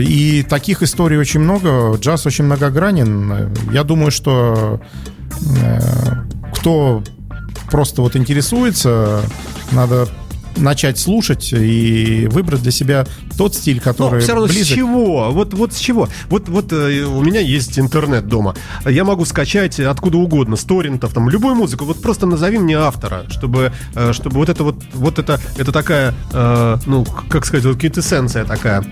И 0.00 0.44
таких 0.48 0.82
историй 0.82 1.18
очень 1.18 1.40
много. 1.40 1.96
Джаз 1.96 2.26
очень 2.26 2.44
многогранен. 2.44 3.52
Я 3.70 3.84
думаю, 3.84 4.10
что 4.10 4.80
кто 6.54 7.02
просто 7.70 8.02
вот 8.02 8.16
интересуется, 8.16 9.22
надо 9.72 10.08
начать 10.56 10.98
слушать 10.98 11.52
и 11.52 12.28
выбрать 12.30 12.62
для 12.62 12.72
себя 12.72 13.06
тот 13.36 13.54
стиль, 13.54 13.80
который 13.80 14.14
Но 14.14 14.20
все 14.20 14.32
равно 14.32 14.48
близок. 14.48 14.66
с 14.66 14.70
чего? 14.70 15.30
Вот, 15.30 15.54
вот 15.54 15.72
с 15.72 15.78
чего? 15.78 16.08
Вот, 16.28 16.48
вот 16.48 16.72
э, 16.72 17.04
у 17.04 17.22
меня 17.22 17.40
есть 17.40 17.78
интернет 17.78 18.26
дома. 18.26 18.54
Я 18.84 19.04
могу 19.04 19.24
скачать 19.24 19.78
откуда 19.80 20.18
угодно, 20.18 20.56
с 20.56 20.64
торрентов, 20.64 21.14
там, 21.14 21.28
любую 21.28 21.54
музыку. 21.54 21.84
Вот 21.84 22.02
просто 22.02 22.26
назови 22.26 22.58
мне 22.58 22.76
автора, 22.76 23.24
чтобы, 23.28 23.72
э, 23.94 24.12
чтобы 24.12 24.36
вот 24.36 24.48
это 24.48 24.64
вот, 24.64 24.76
вот 24.94 25.18
это, 25.18 25.40
это 25.56 25.72
такая, 25.72 26.14
э, 26.32 26.76
ну, 26.86 27.06
как 27.28 27.46
сказать, 27.46 27.64
вот 27.64 27.78
квинтэссенция 27.78 28.44
такая 28.44 28.84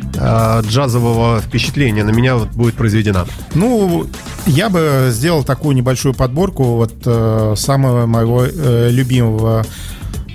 джазового 0.62 1.40
впечатления 1.40 2.04
на 2.04 2.10
меня 2.10 2.36
вот 2.36 2.50
будет 2.50 2.74
произведена. 2.74 3.26
Ну, 3.54 4.06
я 4.46 4.68
бы 4.68 5.08
сделал 5.10 5.44
такую 5.44 5.74
небольшую 5.74 6.14
подборку 6.14 6.76
вот 6.76 7.58
самого 7.58 8.06
моего 8.06 8.44
любимого 8.44 9.64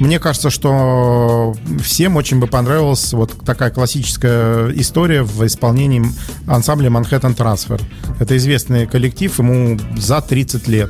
мне 0.02 0.18
кажется, 0.18 0.50
что 0.50 1.56
всем 1.84 2.16
очень 2.16 2.40
бы 2.40 2.48
понравилась 2.48 3.14
вот 3.14 3.34
такая 3.46 3.70
классическая 3.70 4.72
история 4.72 5.22
в 5.22 5.46
исполнении 5.46 6.04
ансамбля 6.48 6.90
Manhattan 6.90 7.36
Transfer. 7.36 7.80
Это 8.20 8.36
известный 8.38 8.88
коллектив, 8.88 9.38
ему 9.38 9.80
за 9.96 10.22
30 10.22 10.68
лет. 10.68 10.90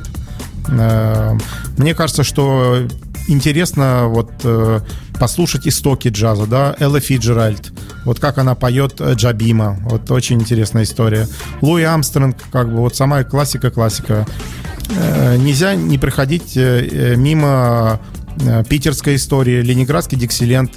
Э, 0.68 1.36
мне 1.76 1.94
кажется, 1.94 2.24
что 2.24 2.88
интересно 3.28 4.04
вот 4.06 4.30
э, 4.44 4.80
послушать 5.20 5.66
истоки 5.66 6.08
джаза, 6.08 6.46
да, 6.46 6.74
Элла 6.78 7.00
Фиджеральд, 7.00 7.70
вот 8.06 8.18
как 8.18 8.38
она 8.38 8.54
поет 8.54 8.98
Джабима, 8.98 9.76
вот 9.82 10.10
очень 10.10 10.40
интересная 10.40 10.84
история. 10.84 11.28
Луи 11.60 11.82
Амстронг, 11.82 12.38
как 12.50 12.70
бы 12.70 12.78
вот 12.78 12.96
самая 12.96 13.24
классика-классика. 13.24 14.26
Э, 14.88 15.36
нельзя 15.36 15.74
не 15.74 15.98
проходить 15.98 16.56
мимо 16.56 18.00
питерская 18.68 19.16
история, 19.16 19.62
ленинградский 19.62 20.18
Диксилент, 20.18 20.72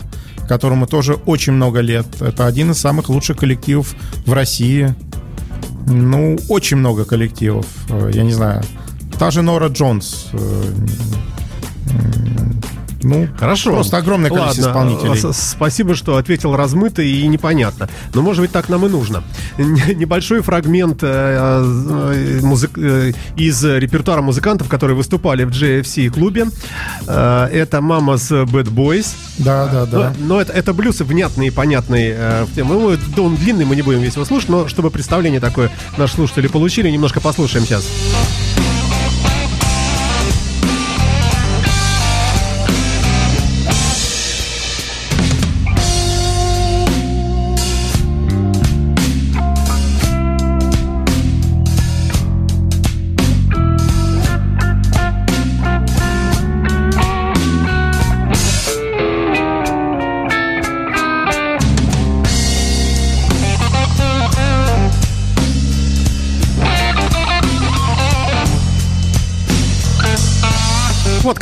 которому 0.48 0.88
тоже 0.88 1.16
очень 1.26 1.54
много 1.54 1.80
лет. 1.80 2.06
Это 2.22 2.46
один 2.46 2.72
из 2.72 2.78
самых 2.78 3.10
лучших 3.10 3.38
коллективов 3.38 3.96
в 4.26 4.34
России. 4.34 4.96
Ну, 5.88 6.38
очень 6.50 6.78
много 6.78 7.06
коллективов. 7.06 7.66
Э, 7.90 8.12
я 8.14 8.24
не 8.24 8.34
знаю. 8.34 8.64
Та 9.20 9.32
же 9.32 9.42
Нора 9.42 9.68
Джонс 9.68 10.28
э, 10.34 10.64
ну, 13.06 13.28
хорошо. 13.38 13.72
Просто 13.72 13.98
огромное 13.98 14.30
количество 14.30 14.68
Ладно, 14.74 14.96
исполнителей. 14.96 15.34
Спасибо, 15.34 15.96
что 15.96 16.18
ответил 16.18 16.56
размыто 16.56 17.02
и 17.02 17.26
непонятно. 17.28 17.88
Но, 18.14 18.22
может 18.22 18.42
быть, 18.42 18.52
так 18.52 18.68
нам 18.68 18.86
и 18.86 18.90
нужно. 18.90 19.24
Небольшой 19.58 20.42
фрагмент 20.42 21.04
э, 21.04 21.08
э, 21.08 22.40
музык, 22.42 22.78
э, 22.78 23.14
из 23.38 23.64
репертуара 23.64 24.22
музыкантов, 24.22 24.68
которые 24.68 24.98
выступали 24.98 25.44
в 25.44 25.52
GFC 25.52 26.10
клубе. 26.10 26.48
Это 27.08 27.80
«Мама 27.82 28.18
с 28.18 28.32
Bad 28.32 28.70
Boys». 28.74 29.14
Да, 29.38 29.68
да, 29.68 29.86
да. 29.86 30.14
Но, 30.20 30.36
но 30.36 30.42
это, 30.42 30.54
это 30.54 30.74
блюз 30.74 31.02
внятный 31.02 31.48
и 31.48 31.52
понятный. 31.52 32.16
Мы, 32.58 32.98
он 33.18 33.36
длинный, 33.36 33.66
мы 33.66 33.76
не 33.76 33.82
будем 33.82 34.00
весь 34.00 34.16
его 34.16 34.26
слушать, 34.26 34.50
но 34.50 34.68
чтобы 34.68 34.90
представление 34.90 35.40
такое 35.40 35.72
наши 35.98 36.16
слушатели 36.16 36.48
получили, 36.48 36.90
немножко 36.90 37.22
послушаем 37.22 37.66
сейчас. 37.66 37.86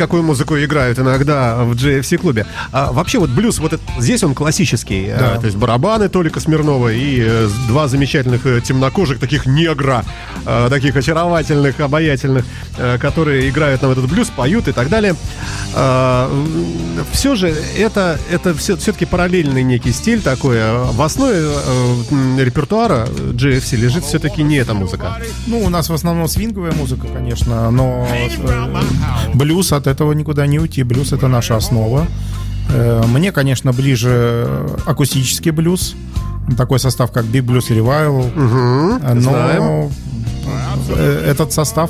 Какую 0.03 0.23
музыку 0.23 0.57
играют 0.57 0.99
иногда 0.99 1.63
в 1.63 1.75
GFC-клубе. 1.75 2.45
А, 2.73 2.91
вообще 2.91 3.19
вот 3.19 3.29
блюз, 3.29 3.59
вот 3.59 3.71
это, 3.71 3.83
здесь 3.99 4.21
он 4.23 4.35
классический. 4.35 5.09
А, 5.09 5.17
да. 5.17 5.33
А, 5.35 5.39
то 5.39 5.45
есть 5.45 5.57
барабаны 5.57 6.09
Толика 6.09 6.41
Смирнова 6.41 6.91
и 6.91 7.23
э, 7.25 7.49
два 7.69 7.87
замечательных 7.87 8.45
э, 8.45 8.59
темнокожих 8.59 9.19
таких 9.19 9.45
негра, 9.45 10.03
э, 10.45 10.67
таких 10.69 10.97
очаровательных, 10.97 11.79
обаятельных, 11.79 12.43
э, 12.77 12.97
которые 12.97 13.47
играют 13.47 13.81
нам 13.81 13.91
этот 13.91 14.09
блюз, 14.09 14.29
поют 14.29 14.67
и 14.67 14.73
так 14.73 14.89
далее. 14.89 15.15
А, 15.73 16.29
все 17.13 17.35
же 17.35 17.47
это, 17.77 18.19
это 18.29 18.53
все, 18.53 18.75
все-таки 18.75 19.05
параллельный 19.05 19.63
некий 19.63 19.93
стиль 19.93 20.21
такой. 20.21 20.59
В 20.91 21.01
основе 21.01 21.39
э, 21.39 22.43
репертуара 22.43 23.07
GFC 23.07 23.77
лежит 23.77 24.03
все-таки 24.03 24.43
не 24.43 24.57
эта 24.57 24.73
музыка. 24.73 25.17
Ну, 25.47 25.63
у 25.63 25.69
нас 25.69 25.89
в 25.89 25.93
основном 25.93 26.27
свинговая 26.27 26.73
музыка, 26.73 27.07
конечно, 27.07 27.71
но 27.71 28.05
э, 28.11 28.29
блюз 29.33 29.71
от 29.71 29.87
этого 29.93 30.13
никуда 30.13 30.47
не 30.47 30.59
уйти. 30.59 30.83
Блюз 30.83 31.13
это 31.13 31.27
наша 31.27 31.55
основа. 31.55 32.07
Э, 32.69 33.03
мне, 33.07 33.31
конечно, 33.31 33.71
ближе 33.71 34.67
акустический 34.85 35.51
блюз. 35.51 35.95
Такой 36.57 36.79
состав, 36.79 37.11
как 37.11 37.25
Big 37.25 37.45
Blues 37.45 37.69
Revival. 37.69 38.27
Угу, 38.27 39.13
но 39.15 39.21
знаем. 39.21 39.91
Э, 40.89 41.31
этот 41.31 41.53
состав 41.53 41.89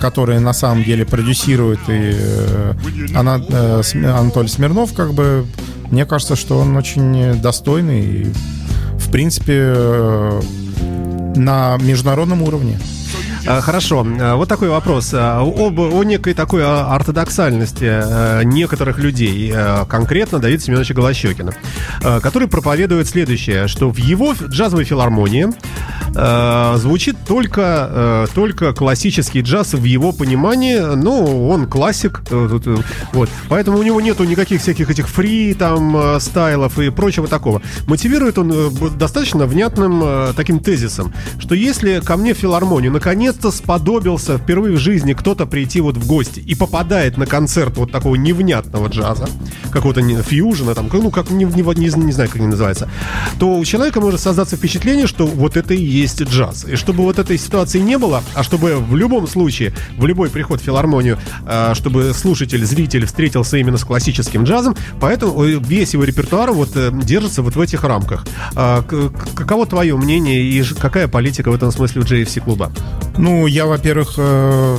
который 0.00 0.40
на 0.40 0.52
самом 0.52 0.82
деле 0.82 1.06
продюсирует 1.06 1.78
и 1.86 2.12
она, 3.14 3.34
Анатолий 3.34 4.48
Смирнов, 4.48 4.92
как 4.94 5.14
бы, 5.14 5.46
мне 5.92 6.04
кажется, 6.06 6.34
что 6.34 6.58
он 6.58 6.76
очень 6.76 7.40
достойный 7.40 8.00
и, 8.04 8.32
в 8.98 9.12
принципе, 9.12 9.72
на 11.36 11.76
международном 11.78 12.42
уровне. 12.42 12.78
А, 13.46 13.60
хорошо, 13.60 14.06
а, 14.20 14.36
вот 14.36 14.48
такой 14.48 14.68
вопрос. 14.70 15.10
А, 15.12 15.40
об, 15.40 15.78
о 15.78 16.02
некой 16.02 16.34
такой 16.34 16.64
ортодоксальности 16.64 18.44
некоторых 18.44 18.98
людей, 18.98 19.54
конкретно 19.88 20.38
Давида 20.38 20.62
Семеновича 20.62 20.94
Голощекина, 20.94 21.54
который 22.22 22.48
проповедует 22.48 23.06
следующее, 23.06 23.68
что 23.68 23.90
в 23.90 23.98
его 23.98 24.32
джазовой 24.32 24.84
филармонии 24.84 25.48
звучит 26.78 27.16
только, 27.26 28.28
только 28.34 28.72
классический 28.72 29.40
джаз 29.40 29.74
в 29.74 29.82
его 29.84 30.12
понимании, 30.12 30.78
ну, 30.78 31.48
он 31.48 31.66
классик, 31.66 32.22
э, 32.30 32.58
э, 32.64 32.76
вот, 33.12 33.28
поэтому 33.48 33.78
у 33.78 33.82
него 33.82 34.00
нету 34.00 34.22
никаких 34.24 34.60
всяких 34.60 34.90
этих 34.90 35.08
фри, 35.08 35.54
там, 35.54 36.20
стайлов 36.20 36.78
и 36.78 36.90
прочего 36.90 37.26
такого. 37.26 37.62
Мотивирует 37.86 38.38
он 38.38 38.52
э, 38.52 38.70
достаточно 38.96 39.46
внятным 39.46 40.32
таким 40.36 40.60
тезисом, 40.60 41.12
что 41.40 41.54
если 41.56 42.00
ко 42.00 42.16
мне 42.16 42.34
в 42.34 42.38
филармонию 42.38 42.92
наконец 42.92 43.33
наконец-то 43.34 43.50
сподобился 43.50 44.38
впервые 44.38 44.76
в 44.76 44.80
жизни 44.80 45.12
кто-то 45.12 45.46
прийти 45.46 45.80
вот 45.80 45.96
в 45.96 46.06
гости 46.06 46.40
и 46.40 46.54
попадает 46.54 47.16
на 47.16 47.26
концерт 47.26 47.76
вот 47.76 47.92
такого 47.92 48.16
невнятного 48.16 48.88
джаза, 48.88 49.28
какого-то 49.70 50.02
фьюжена, 50.22 50.74
там, 50.74 50.88
ну, 50.92 51.10
как, 51.10 51.30
не, 51.30 51.44
не, 51.44 51.62
не, 51.62 52.04
не 52.04 52.12
знаю, 52.12 52.28
как 52.28 52.36
они 52.36 52.46
называется, 52.46 52.88
то 53.38 53.58
у 53.58 53.64
человека 53.64 54.00
может 54.00 54.20
создаться 54.20 54.56
впечатление, 54.56 55.06
что 55.06 55.26
вот 55.26 55.56
это 55.56 55.74
и 55.74 55.82
есть 55.82 56.22
джаз. 56.22 56.64
И 56.64 56.76
чтобы 56.76 57.02
вот 57.04 57.18
этой 57.18 57.38
ситуации 57.38 57.80
не 57.80 57.98
было, 57.98 58.22
а 58.34 58.42
чтобы 58.42 58.76
в 58.76 58.96
любом 58.96 59.26
случае, 59.26 59.72
в 59.98 60.06
любой 60.06 60.30
приход 60.30 60.60
в 60.60 60.64
филармонию, 60.64 61.18
а, 61.46 61.74
чтобы 61.74 62.12
слушатель, 62.14 62.64
зритель 62.64 63.06
встретился 63.06 63.56
именно 63.58 63.76
с 63.76 63.84
классическим 63.84 64.44
джазом, 64.44 64.76
поэтому 65.00 65.42
весь 65.44 65.94
его 65.94 66.04
репертуар 66.04 66.52
вот 66.52 66.76
э, 66.76 66.90
держится 66.92 67.42
вот 67.42 67.56
в 67.56 67.60
этих 67.60 67.84
рамках. 67.84 68.26
А, 68.54 68.82
каково 69.34 69.66
твое 69.66 69.96
мнение 69.96 70.42
и 70.42 70.62
какая 70.78 71.08
политика 71.08 71.50
в 71.50 71.54
этом 71.54 71.72
смысле 71.72 72.02
у 72.02 72.04
JFC 72.04 72.40
клуба? 72.40 72.72
Ну, 73.24 73.46
я, 73.46 73.64
во-первых, 73.64 74.16
э, 74.18 74.78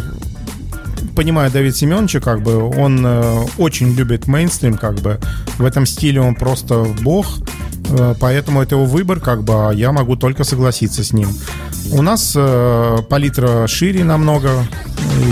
понимаю 1.16 1.50
Давид 1.50 1.75
Семеновича, 1.75 2.20
как 2.20 2.44
бы, 2.44 2.58
он 2.58 3.04
э, 3.04 3.44
очень 3.58 3.96
любит 3.96 4.28
мейнстрим, 4.28 4.78
как 4.78 5.00
бы, 5.00 5.20
в 5.58 5.66
этом 5.66 5.88
стиле 5.88 6.22
он 6.22 6.36
просто 6.36 6.86
бог, 7.02 7.40
э, 7.90 8.14
поэтому 8.20 8.62
это 8.62 8.75
его 8.75 8.86
выбор, 8.86 9.20
как 9.20 9.44
бы, 9.44 9.70
а 9.70 9.72
я 9.72 9.92
могу 9.92 10.16
только 10.16 10.44
согласиться 10.44 11.04
с 11.04 11.12
ним. 11.12 11.30
У 11.92 12.04
нас 12.04 12.38
палитра 13.10 13.66
шире 13.66 14.04
намного, 14.04 14.52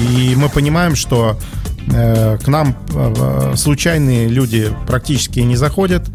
и 0.10 0.34
мы 0.36 0.50
понимаем, 0.50 0.96
что 0.96 1.38
к 1.86 2.48
нам 2.48 2.76
случайные 3.56 4.28
люди 4.28 4.76
практически 4.88 5.42
не 5.42 5.56
заходят, 5.56 6.10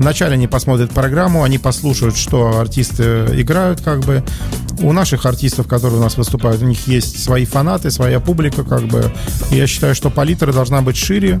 Вначале 0.00 0.32
они 0.32 0.48
посмотрят 0.48 0.92
программу, 0.92 1.42
они 1.42 1.58
послушают, 1.58 2.16
что 2.16 2.58
артисты 2.58 3.26
играют, 3.34 3.82
как 3.82 4.00
бы. 4.00 4.24
У 4.80 4.92
наших 4.92 5.26
артистов, 5.26 5.68
которые 5.68 6.00
у 6.00 6.02
нас 6.02 6.16
выступают, 6.16 6.62
у 6.62 6.64
них 6.64 6.86
есть 6.86 7.22
свои 7.22 7.44
фанаты, 7.44 7.90
своя 7.90 8.18
публика, 8.18 8.64
как 8.64 8.84
бы. 8.84 9.12
Я 9.50 9.66
считаю, 9.66 9.94
что 9.94 10.08
палитра 10.08 10.54
должна 10.54 10.80
быть 10.80 10.96
шире, 10.96 11.38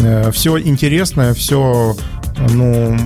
э, 0.00 0.30
все 0.30 0.58
интересное, 0.58 1.32
все 1.32 1.96
ну, 2.50 2.96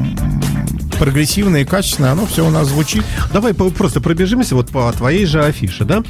прогрессивное 1.00 1.62
и 1.62 1.64
качественное, 1.64 2.12
оно 2.12 2.26
все 2.26 2.46
у 2.46 2.50
нас 2.50 2.68
звучит. 2.68 3.02
Давай 3.32 3.54
просто 3.54 4.00
пробежимся 4.00 4.54
вот 4.54 4.68
по 4.68 4.92
твоей 4.92 5.24
же 5.24 5.42
афише, 5.42 5.84
да? 5.84 6.02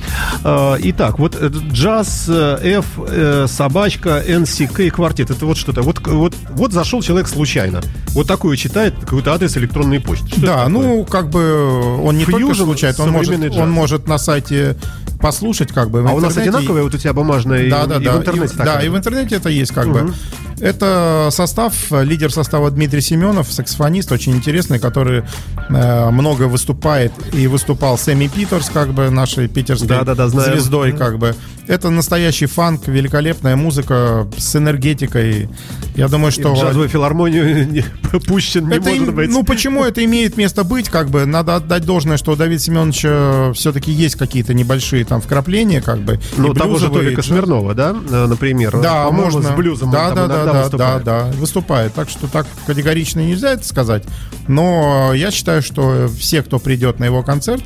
А, 0.42 0.76
итак, 0.80 1.20
вот 1.20 1.37
э, 1.40 1.48
джаз, 1.72 2.26
э, 2.28 2.59
F, 2.78 2.87
э, 2.98 3.46
собачка, 3.48 4.22
NCK, 4.26 4.90
квартет, 4.90 5.30
это 5.30 5.46
вот 5.46 5.56
что-то. 5.56 5.83
Вот, 5.83 6.04
вот, 6.06 6.35
вот 6.50 6.72
зашел 6.72 7.02
человек 7.02 7.28
случайно. 7.28 7.83
Вот 8.09 8.26
такую 8.26 8.56
читает 8.56 8.94
какой-то 9.00 9.33
адрес 9.33 9.56
электронной 9.56 10.00
почты. 10.00 10.26
Что 10.28 10.40
да, 10.40 10.68
ну, 10.68 11.04
как 11.04 11.30
бы 11.30 12.02
он 12.02 12.18
не 12.18 12.24
Fusion, 12.24 12.30
только 12.33 12.54
случайно, 12.54 13.04
он 13.04 13.11
может, 13.11 13.56
он 13.56 13.70
может 13.70 14.09
на 14.09 14.18
сайте 14.18 14.76
послушать, 15.20 15.70
как 15.70 15.90
бы. 15.90 16.04
А 16.09 16.12
у 16.12 16.20
нас 16.20 16.37
одинаковая 16.37 16.83
вот 16.83 16.94
у 16.94 16.98
тебя 16.98 17.12
бумажная 17.12 17.70
да, 17.70 17.85
и, 17.85 17.87
да, 17.87 17.96
и 17.96 18.04
да. 18.04 18.12
в 18.12 18.18
интернете. 18.18 18.54
И, 18.54 18.59
да, 18.59 18.83
и 18.83 18.88
в 18.88 18.96
интернете 18.96 19.37
это 19.37 19.48
есть, 19.48 19.72
как 19.72 19.87
угу. 19.87 19.98
бы. 19.98 20.14
Это 20.61 21.29
состав, 21.31 21.75
лидер 21.90 22.31
состава 22.33 22.70
Дмитрий 22.70 23.01
Семенов, 23.01 23.51
саксофонист, 23.51 24.12
очень 24.12 24.33
интересный, 24.35 24.79
который 24.79 25.23
э, 25.68 26.11
много 26.11 26.44
выступает 26.44 27.12
и 27.33 27.46
выступал 27.46 27.96
с 27.96 28.09
Эми 28.12 28.29
Питерс, 28.29 28.70
как 28.70 28.92
бы 28.92 29.09
нашей 29.11 29.49
питерской 29.49 29.88
да, 29.88 30.05
да, 30.05 30.14
да, 30.14 30.29
звездой, 30.29 30.92
как 30.92 31.18
бы. 31.18 31.35
Это 31.66 31.88
настоящий 31.88 32.46
фанк, 32.46 32.88
великолепная 32.88 33.55
музыка 33.57 34.27
с 34.37 34.57
энергетикой. 34.57 35.49
Я 35.94 36.09
думаю, 36.09 36.33
что... 36.33 36.53
И 36.53 36.57
в 36.57 36.59
джазовую 36.59 36.88
филармонию 36.88 37.85
пущен 38.27 38.68
не 38.68 38.77
это 38.77 38.90
может 38.90 39.14
быть. 39.14 39.31
Ну, 39.31 39.44
почему 39.44 39.85
это 39.85 40.05
имеет 40.05 40.37
место 40.37 40.64
быть, 40.64 40.88
как 40.88 41.11
бы? 41.11 41.27
Надо 41.27 41.57
отдать 41.57 41.85
должное, 41.85 42.16
что 42.16 42.33
у 42.33 42.37
Давида 42.37 42.61
Семеновича 42.61 43.53
все-таки 43.55 43.92
есть 43.92 44.16
какие-то 44.16 44.53
небольшие 44.53 45.05
там 45.05 45.20
вкрапления, 45.20 45.81
как 45.81 46.01
бы. 46.01 46.18
Ну, 46.37 46.55
того 46.55 46.79
же 46.79 46.88
Толика 46.88 47.23
Смирнова, 47.23 47.75
да, 47.75 47.94
э, 48.11 48.27
например? 48.27 48.81
Да, 48.81 49.09
можно. 49.11 49.42
с 49.42 49.51
блюзом 49.53 49.90
да, 49.92 50.11
да, 50.11 50.27
да, 50.27 50.44
да, 50.44 50.49
выступает. 50.52 51.04
да, 51.04 51.24
да, 51.24 51.36
выступает. 51.36 51.94
Так 51.94 52.08
что 52.08 52.26
так 52.26 52.46
категорично 52.66 53.20
нельзя 53.20 53.52
это 53.52 53.64
сказать. 53.64 54.04
Но 54.48 55.12
я 55.14 55.30
считаю, 55.30 55.62
что 55.62 56.08
все, 56.18 56.42
кто 56.42 56.58
придет 56.58 56.98
на 56.98 57.04
его 57.04 57.22
концерт, 57.22 57.62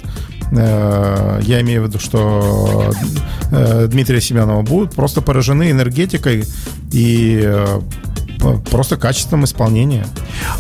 э, 0.53 1.41
я 1.43 1.61
имею 1.61 1.83
в 1.83 1.87
виду, 1.89 1.99
что 1.99 2.93
э, 3.51 3.87
Дмитрия 3.89 4.21
Семенова 4.21 4.63
будут 4.63 4.95
просто 4.95 5.21
поражены 5.21 5.71
энергетикой 5.71 6.45
и 6.93 7.67
просто 8.71 8.97
качеством 8.97 9.45
исполнения. 9.45 10.07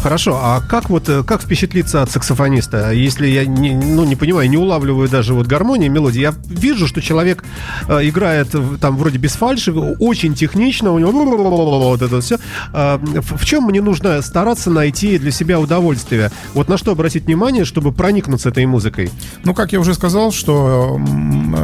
Хорошо, 0.03 0.39
а 0.43 0.61
как 0.61 0.91
вот 0.91 1.09
э, 1.09 1.23
как 1.23 1.43
впечатлиться 1.43 2.03
от 2.03 2.11
саксофониста, 2.11 2.93
если 2.93 3.27
я 3.27 3.45
не, 3.45 3.75
ну, 3.75 4.05
не 4.05 4.17
понимаю, 4.17 4.49
не 4.49 4.57
улавливаю 4.57 5.09
даже 5.09 5.35
вот 5.35 5.47
гармонии, 5.47 5.89
мелодии, 5.89 6.21
я 6.21 6.35
вижу, 6.47 6.87
что 6.87 7.01
человек 7.01 7.45
э, 7.89 8.09
играет 8.09 8.55
там 8.81 8.97
вроде 8.97 9.19
без 9.19 9.33
фальши, 9.33 9.73
очень 9.73 10.35
технично, 10.35 10.93
у 10.93 10.99
него 10.99 11.13
вот 11.13 12.03
это 12.03 12.21
все. 12.21 12.39
Э, 12.73 12.99
в, 12.99 13.39
в 13.39 13.45
чем 13.45 13.65
мне 13.65 13.81
нужно 13.81 14.23
стараться 14.23 14.71
найти 14.71 15.19
для 15.19 15.31
себя 15.31 15.61
удовольствие? 15.61 16.31
Вот 16.55 16.69
на 16.69 16.79
что 16.79 16.93
обратить 16.93 17.25
внимание, 17.25 17.65
чтобы 17.65 17.93
проникнуться 17.93 18.49
этой 18.49 18.67
музыкой? 18.67 19.11
Ну, 19.45 19.55
как 19.55 19.73
я 19.73 19.81
уже 19.81 19.95
сказал, 19.95 20.33
что 20.33 21.01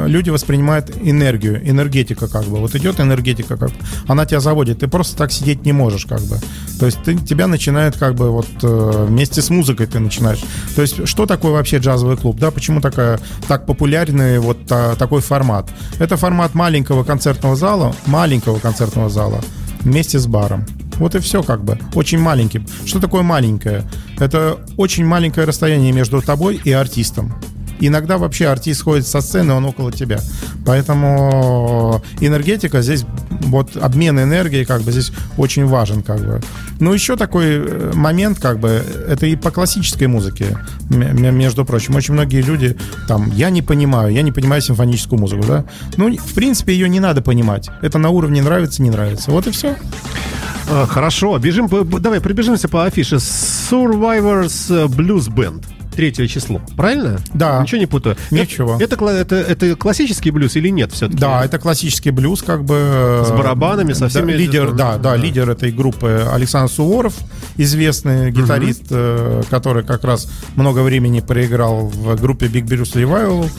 люди 0.07 0.31
воспринимают 0.31 0.91
энергию, 1.03 1.61
энергетика 1.69 2.29
как 2.29 2.45
бы. 2.45 2.59
Вот 2.59 2.75
идет 2.75 3.01
энергетика, 3.01 3.57
как 3.57 3.71
она 4.07 4.27
тебя 4.27 4.41
заводит, 4.41 4.81
ты 4.81 4.89
просто 4.89 5.17
так 5.17 5.33
сидеть 5.33 5.65
не 5.65 5.73
можешь 5.73 6.07
как 6.11 6.21
бы. 6.23 6.39
То 6.81 6.87
есть 6.87 6.99
ты, 7.05 7.17
тебя 7.17 7.47
начинает 7.47 7.97
как 7.97 8.17
бы 8.17 8.31
вот 8.31 8.49
э, 8.63 9.07
вместе 9.09 9.41
с 9.41 9.51
музыкой 9.51 9.87
ты 9.87 10.01
начинаешь. 10.01 10.41
То 10.75 10.83
есть 10.83 11.07
что 11.07 11.25
такое 11.25 11.53
вообще 11.53 11.79
джазовый 11.79 12.17
клуб, 12.17 12.39
да? 12.39 12.51
Почему 12.51 12.81
такая, 12.81 13.21
так 13.47 13.65
популярный 13.65 14.41
вот 14.41 14.59
а, 14.71 14.97
такой 14.97 15.21
формат? 15.21 15.71
Это 16.01 16.17
формат 16.17 16.55
маленького 16.55 17.05
концертного 17.05 17.55
зала, 17.55 17.95
маленького 18.07 18.59
концертного 18.59 19.09
зала 19.09 19.41
вместе 19.83 20.19
с 20.19 20.27
баром. 20.27 20.67
Вот 20.97 21.15
и 21.15 21.21
все 21.21 21.43
как 21.43 21.65
бы. 21.65 21.79
Очень 21.95 22.19
маленький. 22.19 22.67
Что 22.85 23.01
такое 23.01 23.23
маленькое? 23.23 23.85
Это 24.19 24.59
очень 24.77 25.07
маленькое 25.07 25.47
расстояние 25.47 25.93
между 25.93 26.21
тобой 26.21 26.61
и 26.63 26.73
артистом. 26.73 27.35
Иногда 27.81 28.19
вообще 28.19 28.47
артист 28.47 28.83
ходит 28.83 29.07
со 29.07 29.21
сцены, 29.21 29.55
он 29.55 29.65
около 29.65 29.91
тебя. 29.93 30.21
Поэтому 30.67 32.03
энергетика 32.21 32.83
здесь, 32.83 33.05
вот 33.43 33.77
обмен 33.77 34.19
энергией 34.21 34.65
как 34.65 34.83
бы 34.83 34.93
здесь 34.93 35.13
очень 35.37 35.67
важен 35.67 36.03
как 36.03 36.21
бы. 36.21 36.41
Ну, 36.79 36.93
еще 36.93 37.17
такой 37.17 37.47
э, 37.47 37.93
момент 37.95 38.39
как 38.39 38.59
бы, 38.59 38.83
это 39.09 39.27
и 39.27 39.37
по 39.37 39.51
классической 39.51 40.07
музыке, 40.07 40.59
между 40.89 41.65
прочим. 41.65 41.97
Очень 41.97 42.15
многие 42.15 42.43
люди 42.43 42.77
там, 43.09 43.31
я 43.33 43.51
не 43.51 43.63
понимаю, 43.63 44.13
я 44.13 44.23
не 44.23 44.33
понимаю 44.33 44.63
симфоническую 44.63 45.19
музыку, 45.19 45.45
да. 45.47 45.65
Ну, 45.97 46.15
в 46.17 46.35
принципе, 46.35 46.73
ее 46.73 46.89
не 46.89 47.01
надо 47.01 47.23
понимать. 47.23 47.69
Это 47.83 47.99
на 47.99 48.11
уровне 48.11 48.43
нравится, 48.43 48.83
не 48.83 48.91
нравится. 48.91 49.31
Вот 49.31 49.47
и 49.47 49.51
все. 49.51 49.77
А, 50.69 50.87
хорошо, 50.87 51.37
бежим, 51.39 51.69
давай 52.01 52.21
пробежимся 52.21 52.69
по 52.69 52.85
афише. 52.85 53.17
Survivors 53.17 54.89
Blues 54.89 55.29
Band 55.29 55.65
третье 56.01 56.27
число. 56.29 56.63
Правильно? 56.79 57.21
Да. 57.35 57.61
Ничего 57.61 57.79
не 57.79 57.85
путаю. 57.85 58.17
Ничего. 58.31 58.79
Это, 58.81 58.97
это, 59.05 59.35
это, 59.35 59.37
это 59.37 59.77
классический 59.77 60.31
блюз 60.31 60.57
или 60.57 60.71
нет 60.71 60.93
все-таки? 60.93 61.21
Да, 61.21 61.45
это 61.45 61.59
классический 61.59 62.11
блюз, 62.11 62.43
как 62.43 62.65
бы... 62.65 63.23
С 63.27 63.31
барабанами, 63.31 63.93
со 63.93 64.09
всеми... 64.09 64.33
Да, 64.33 64.39
лидер, 64.39 64.73
да, 64.73 64.93
да, 64.93 64.99
да, 64.99 65.17
лидер 65.17 65.51
этой 65.51 65.71
группы 65.71 66.27
Александр 66.33 66.73
Суворов, 66.73 67.19
известный 67.59 68.31
гитарист, 68.31 68.91
угу. 68.91 69.45
который 69.51 69.85
как 69.85 70.05
раз 70.05 70.27
много 70.57 70.81
времени 70.81 71.21
проиграл 71.21 71.89
в 71.89 72.19
группе 72.19 72.47
Big 72.47 72.65
Bruce 72.65 72.95
Revival. 72.95 73.51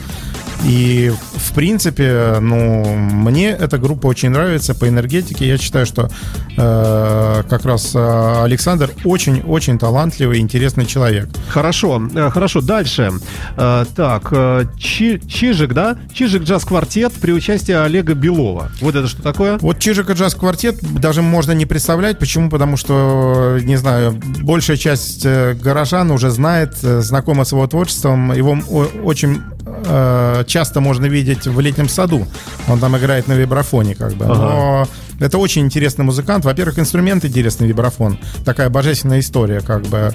И, 0.64 1.12
в 1.34 1.54
принципе, 1.54 2.38
ну, 2.40 2.84
мне 2.94 3.50
эта 3.50 3.78
группа 3.78 4.06
очень 4.06 4.30
нравится 4.30 4.74
по 4.74 4.88
энергетике. 4.88 5.48
Я 5.48 5.58
считаю, 5.58 5.86
что 5.86 6.08
э, 6.56 7.42
как 7.48 7.64
раз 7.64 7.92
э, 7.94 8.42
Александр 8.42 8.90
очень-очень 9.04 9.78
талантливый, 9.78 10.38
интересный 10.38 10.86
человек. 10.86 11.28
Хорошо, 11.48 12.02
э, 12.14 12.30
хорошо. 12.30 12.60
Дальше. 12.60 13.12
Э, 13.56 13.84
так, 13.96 14.28
э, 14.30 14.66
Чи, 14.78 15.20
Чижик, 15.26 15.72
да? 15.72 15.96
Чижик 16.12 16.42
джаз-квартет 16.44 17.12
при 17.14 17.32
участии 17.32 17.72
Олега 17.72 18.14
Белова. 18.14 18.70
Вот 18.80 18.94
это 18.94 19.08
что 19.08 19.22
такое? 19.22 19.58
Вот 19.58 19.78
Чижик 19.80 20.10
и 20.10 20.12
джаз-квартет 20.12 20.80
даже 21.00 21.22
можно 21.22 21.52
не 21.52 21.66
представлять. 21.66 22.18
Почему? 22.18 22.50
Потому 22.50 22.76
что, 22.76 23.58
не 23.62 23.76
знаю, 23.76 24.20
большая 24.42 24.76
часть 24.76 25.26
горожан 25.26 26.10
уже 26.10 26.30
знает, 26.30 26.76
знакома 26.76 27.44
с 27.44 27.52
его 27.52 27.66
творчеством. 27.66 28.32
Его 28.32 28.56
очень 29.02 29.42
э, 29.66 30.44
часто 30.52 30.80
можно 30.80 31.06
видеть 31.06 31.46
в 31.46 31.58
летнем 31.60 31.88
саду. 31.88 32.26
Он 32.68 32.78
там 32.78 32.94
играет 32.98 33.26
на 33.26 33.32
вибрафоне, 33.32 33.94
как 33.94 34.12
бы. 34.12 34.26
Ага. 34.26 34.34
Но 34.34 34.86
это 35.18 35.38
очень 35.38 35.62
интересный 35.62 36.04
музыкант. 36.04 36.44
Во-первых, 36.44 36.78
инструмент 36.78 37.24
интересный, 37.24 37.68
вибрафон. 37.68 38.18
Такая 38.44 38.68
божественная 38.68 39.20
история, 39.20 39.60
как 39.62 39.82
бы. 39.86 40.14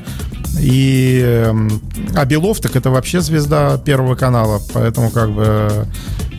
И 0.60 1.22
эм, 1.24 1.82
а 2.16 2.26
Белов, 2.26 2.60
так 2.60 2.76
это 2.76 2.92
вообще 2.92 3.20
звезда 3.22 3.80
Первого 3.80 4.14
канала, 4.14 4.62
поэтому 4.74 5.10
как 5.10 5.32
бы 5.32 5.88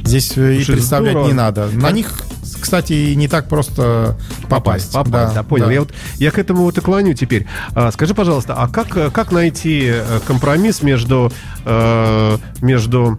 здесь 0.05 0.29
Слушай, 0.29 0.63
и 0.63 0.65
представлять 0.65 1.13
здорово. 1.13 1.29
не 1.29 1.35
надо. 1.35 1.67
На 1.73 1.91
них 1.91 2.23
кстати, 2.61 3.15
не 3.15 3.29
так 3.29 3.49
просто 3.49 4.17
попасть. 4.49 4.93
Попасть, 4.93 5.13
да, 5.13 5.33
да 5.35 5.43
понял. 5.43 5.67
Да. 5.67 5.73
Я, 5.73 5.81
вот, 5.81 5.93
я 6.17 6.31
к 6.31 6.39
этому 6.39 6.63
вот 6.63 6.79
и 6.79 6.81
клоню 6.81 7.15
теперь. 7.15 7.47
А, 7.75 7.91
скажи, 7.91 8.15
пожалуйста, 8.15 8.55
а 8.55 8.69
как, 8.69 9.13
как 9.13 9.33
найти 9.33 9.87
э, 9.87 10.21
компромисс 10.27 10.83
между, 10.83 11.33
э, 11.65 12.39
между 12.61 13.19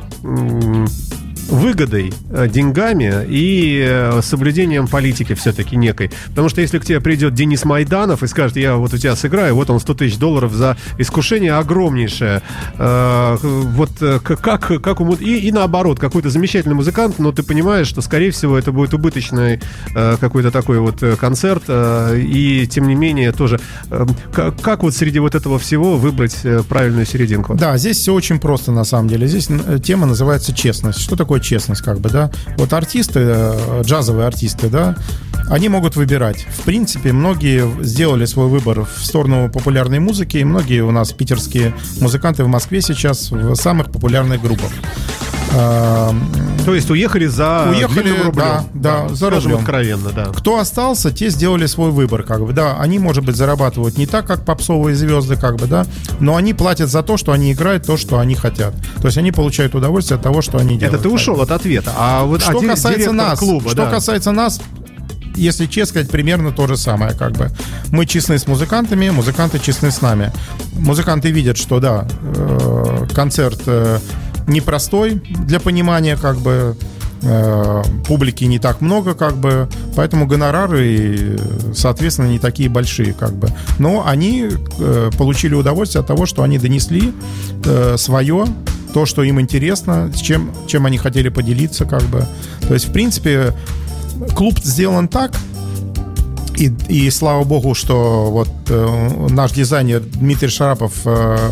выгодой, 1.50 2.14
э, 2.32 2.48
деньгами 2.48 3.26
и 3.28 3.84
э, 3.86 4.22
соблюдением 4.22 4.88
политики 4.88 5.34
все-таки 5.34 5.76
некой. 5.76 6.12
Потому 6.30 6.50
что 6.50 6.62
если 6.62 6.80
к 6.80 6.86
тебе 6.86 7.02
придет 7.02 7.34
Денис 7.34 7.66
Майданов 7.66 8.24
и 8.24 8.28
скажет, 8.28 8.58
я 8.58 8.76
вот 8.76 8.94
у 8.94 8.98
тебя 8.98 9.16
сыграю, 9.16 9.56
вот 9.56 9.70
он 9.70 9.80
100 9.80 9.94
тысяч 9.96 10.18
долларов 10.18 10.54
за 10.54 10.78
искушение 10.98 11.54
огромнейшее. 11.54 12.42
Э, 12.78 13.38
вот 13.42 13.92
как, 14.24 14.82
как 14.82 15.02
и, 15.20 15.40
и 15.40 15.52
наоборот, 15.52 16.00
какой-то 16.00 16.30
замечательный 16.30 16.76
музыкант, 16.76 17.20
но 17.20 17.32
ты 17.32 17.44
понимаешь, 17.44 17.88
что, 17.88 18.02
скорее 18.02 18.32
всего, 18.32 18.58
это 18.58 18.72
будет 18.72 18.94
убыточный 18.94 19.60
какой-то 19.94 20.52
такой 20.52 20.80
вот 20.80 21.04
концерт, 21.20 21.64
и 21.68 22.68
тем 22.70 22.88
не 22.88 22.96
менее 22.96 23.32
тоже, 23.32 23.60
как, 24.34 24.62
как 24.62 24.84
вот 24.84 24.94
среди 24.94 25.20
вот 25.20 25.36
этого 25.36 25.60
всего 25.60 25.98
выбрать 25.98 26.38
правильную 26.68 27.06
серединку? 27.06 27.56
Да, 27.56 27.78
здесь 27.78 27.98
все 27.98 28.14
очень 28.14 28.40
просто 28.40 28.72
на 28.72 28.84
самом 28.84 29.08
деле. 29.08 29.28
Здесь 29.28 29.50
тема 29.84 30.06
называется 30.06 30.54
честность. 30.54 31.00
Что 31.00 31.16
такое 31.16 31.39
честность, 31.40 31.82
как 31.82 32.00
бы, 32.00 32.10
да. 32.10 32.32
Вот 32.58 32.74
артисты, 32.74 33.20
э, 33.22 33.82
джазовые 33.84 34.28
артисты, 34.28 34.70
да, 34.70 34.96
они 35.50 35.70
могут 35.70 35.96
выбирать. 35.96 36.46
В 36.50 36.62
принципе, 36.62 37.12
многие 37.12 37.68
сделали 37.84 38.26
свой 38.26 38.48
выбор 38.48 38.86
в 38.86 39.06
сторону 39.06 39.50
популярной 39.52 40.00
музыки, 40.00 40.38
и 40.38 40.44
многие 40.44 40.82
у 40.82 40.92
нас 40.92 41.12
питерские 41.12 41.74
музыканты 42.00 42.44
в 42.44 42.48
Москве 42.48 42.82
сейчас 42.82 43.32
в 43.32 43.56
самых 43.56 43.92
популярных 43.92 44.42
группах. 44.42 44.72
То 45.50 46.76
есть 46.76 46.90
уехали 46.92 47.26
за 47.26 47.68
уехали, 47.70 48.10
рублем. 48.10 48.32
Да, 48.34 48.64
да, 48.74 49.08
да 49.08 49.16
за 49.16 49.30
рублем. 49.30 49.58
откровенно, 49.58 50.12
да. 50.12 50.26
Кто 50.26 50.60
остался, 50.60 51.12
те 51.12 51.30
сделали 51.30 51.66
свой 51.66 51.92
выбор, 51.92 52.24
как 52.24 52.46
бы, 52.46 52.54
да. 52.54 52.78
Они, 52.80 53.00
может 53.00 53.26
быть, 53.26 53.36
зарабатывают 53.36 53.98
не 53.98 54.06
так, 54.06 54.28
как 54.28 54.46
попсовые 54.46 54.96
звезды, 54.96 55.36
как 55.36 55.58
бы, 55.58 55.66
да, 55.66 55.86
но 56.20 56.36
они 56.36 56.54
платят 56.54 56.90
за 56.90 57.02
то, 57.02 57.18
что 57.18 57.32
они 57.32 57.54
играют 57.54 57.86
то, 57.86 57.98
что 57.98 58.20
они 58.20 58.36
хотят. 58.36 58.74
То 59.02 59.08
есть 59.08 59.18
они 59.18 59.32
получают 59.32 59.74
удовольствие 59.76 60.18
от 60.18 60.24
того, 60.24 60.42
что 60.42 60.58
они 60.58 60.78
делают. 60.78 61.00
Это 61.00 61.04
ты 61.04 61.10
ушел 61.10 61.42
от 61.42 61.52
ответа. 61.52 61.92
А 61.98 62.24
вот 62.24 62.42
что 62.42 62.60
касается 62.60 63.12
нас, 63.12 63.40
клуба, 63.40 63.70
что 63.70 63.86
да. 63.86 63.90
касается 63.90 64.32
нас, 64.32 64.62
если 65.36 65.66
честно 65.66 65.90
сказать, 65.90 66.12
примерно 66.12 66.52
то 66.52 66.68
же 66.68 66.78
самое, 66.78 67.14
как 67.14 67.32
бы. 67.32 67.50
Мы 67.92 68.06
честны 68.06 68.38
с 68.38 68.48
музыкантами, 68.48 69.10
музыканты 69.10 69.60
честны 69.60 69.90
с 69.90 70.02
нами. 70.02 70.32
Музыканты 70.74 71.32
видят, 71.32 71.58
что 71.58 71.80
да, 71.80 72.08
э, 72.22 73.08
концерт 73.16 73.62
э, 73.66 74.00
непростой 74.50 75.22
для 75.46 75.60
понимания, 75.60 76.18
как 76.18 76.38
бы 76.38 76.76
э, 77.22 77.84
публики 78.08 78.44
не 78.46 78.60
так 78.60 78.82
много, 78.82 79.14
как 79.14 79.38
бы, 79.38 79.70
поэтому 79.96 80.26
гонорары, 80.26 81.40
соответственно, 81.74 82.28
не 82.28 82.40
такие 82.40 82.70
большие, 82.70 83.14
как 83.14 83.34
бы. 83.34 83.50
Но 83.78 84.06
они 84.06 84.50
э, 84.80 85.12
получили 85.18 85.54
удовольствие 85.54 86.02
от 86.02 86.08
того, 86.08 86.26
что 86.26 86.44
они 86.44 86.58
донесли 86.58 87.14
э, 87.66 87.96
свое, 87.98 88.46
то, 88.94 89.06
что 89.06 89.24
им 89.24 89.40
интересно, 89.40 90.12
с 90.14 90.20
чем, 90.20 90.52
чем 90.68 90.86
они 90.86 90.98
хотели 90.98 91.30
поделиться, 91.30 91.86
как 91.86 92.04
бы. 92.04 92.26
То 92.68 92.74
есть, 92.74 92.88
в 92.88 92.92
принципе, 92.92 93.54
клуб 94.36 94.60
сделан 94.60 95.08
так, 95.08 95.32
и, 96.58 96.72
и 96.90 97.10
слава 97.10 97.44
богу, 97.44 97.74
что 97.74 98.30
вот 98.32 98.50
э, 98.68 99.28
наш 99.30 99.52
дизайнер 99.52 100.02
Дмитрий 100.02 100.50
Шарапов 100.50 100.94
э, 101.06 101.52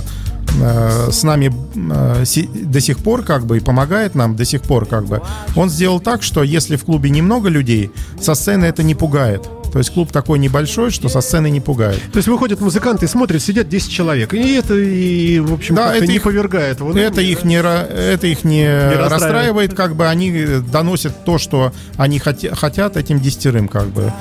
Э, 0.59 1.09
с 1.11 1.23
нами 1.23 1.51
э, 1.75 2.25
до 2.63 2.81
сих 2.81 2.99
пор 2.99 3.23
как 3.23 3.45
бы 3.45 3.57
и 3.57 3.59
помогает 3.59 4.15
нам 4.15 4.35
до 4.35 4.45
сих 4.45 4.61
пор 4.61 4.85
как 4.85 5.05
бы. 5.05 5.21
Он 5.55 5.69
сделал 5.69 5.99
так, 5.99 6.23
что 6.23 6.43
если 6.43 6.75
в 6.75 6.85
клубе 6.85 7.09
немного 7.09 7.49
людей, 7.49 7.91
со 8.19 8.33
сцены 8.33 8.65
это 8.65 8.83
не 8.83 8.95
пугает. 8.95 9.47
То 9.71 9.79
есть 9.79 9.91
клуб 9.91 10.11
такой 10.11 10.39
небольшой, 10.39 10.91
что 10.91 11.09
со 11.09 11.21
сцены 11.21 11.49
не 11.49 11.59
пугает. 11.59 12.01
То 12.11 12.17
есть 12.17 12.27
выходят 12.27 12.61
музыканты, 12.61 13.07
смотрят, 13.07 13.41
сидят 13.41 13.69
10 13.69 13.91
человек. 13.91 14.33
И 14.33 14.53
это, 14.53 14.73
и, 14.73 15.39
в 15.39 15.53
общем, 15.53 15.75
да, 15.75 15.95
это 15.95 16.07
не 16.07 16.15
их, 16.15 16.23
повергает. 16.23 16.79
Вот, 16.79 16.95
это, 16.95 17.21
их 17.21 17.43
не, 17.43 17.57
это 17.57 18.27
их 18.27 18.43
не, 18.43 18.61
не 18.61 18.65
расстраивает. 18.65 19.11
расстраивает, 19.11 19.73
как 19.73 19.95
бы 19.95 20.07
они 20.07 20.45
доносят 20.71 21.25
то, 21.25 21.37
что 21.37 21.73
они 21.97 22.17
хотят, 22.17 22.57
хотят 22.57 22.97
этим 22.97 23.19
десятерым, 23.19 23.67
как 23.67 23.87
бы. 23.87 24.11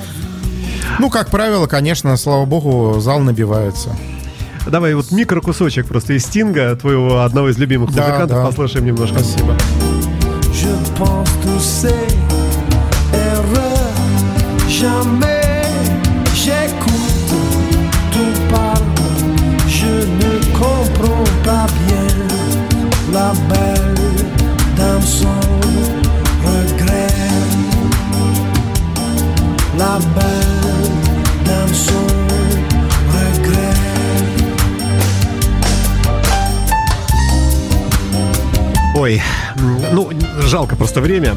Ну, 0.99 1.09
как 1.09 1.29
правило, 1.29 1.67
конечно, 1.67 2.15
слава 2.17 2.45
богу, 2.45 2.99
зал 2.99 3.19
набивается. 3.19 3.95
Давай 4.69 4.93
вот 4.93 5.11
микрокусочек 5.11 5.87
просто 5.87 6.13
из 6.13 6.23
Стинга, 6.25 6.75
твоего 6.75 7.21
одного 7.21 7.49
из 7.49 7.57
любимых 7.57 7.93
да, 7.93 8.03
музыкантов, 8.03 8.37
да. 8.37 8.45
послушаем 8.45 8.85
немножко. 8.85 9.19
Спасибо. 9.19 9.55
jamais 14.79 15.61
j'écoute, 16.35 17.33
tout 18.11 18.39
parle, 18.51 18.83
je 19.67 19.93
ne 20.21 20.31
comprends 20.53 21.23
pas 21.43 21.67
bien 21.87 22.07
la 23.11 23.33
belle 23.49 23.95
dans 24.77 25.01
son 25.01 25.39
regret, 26.43 27.07
la 29.77 29.97
belle 30.15 30.46
Ой, 38.99 39.13
Ой, 39.13 39.21
ну, 39.91 40.09
жалко 40.41 40.75
просто 40.75 41.01
время. 41.01 41.35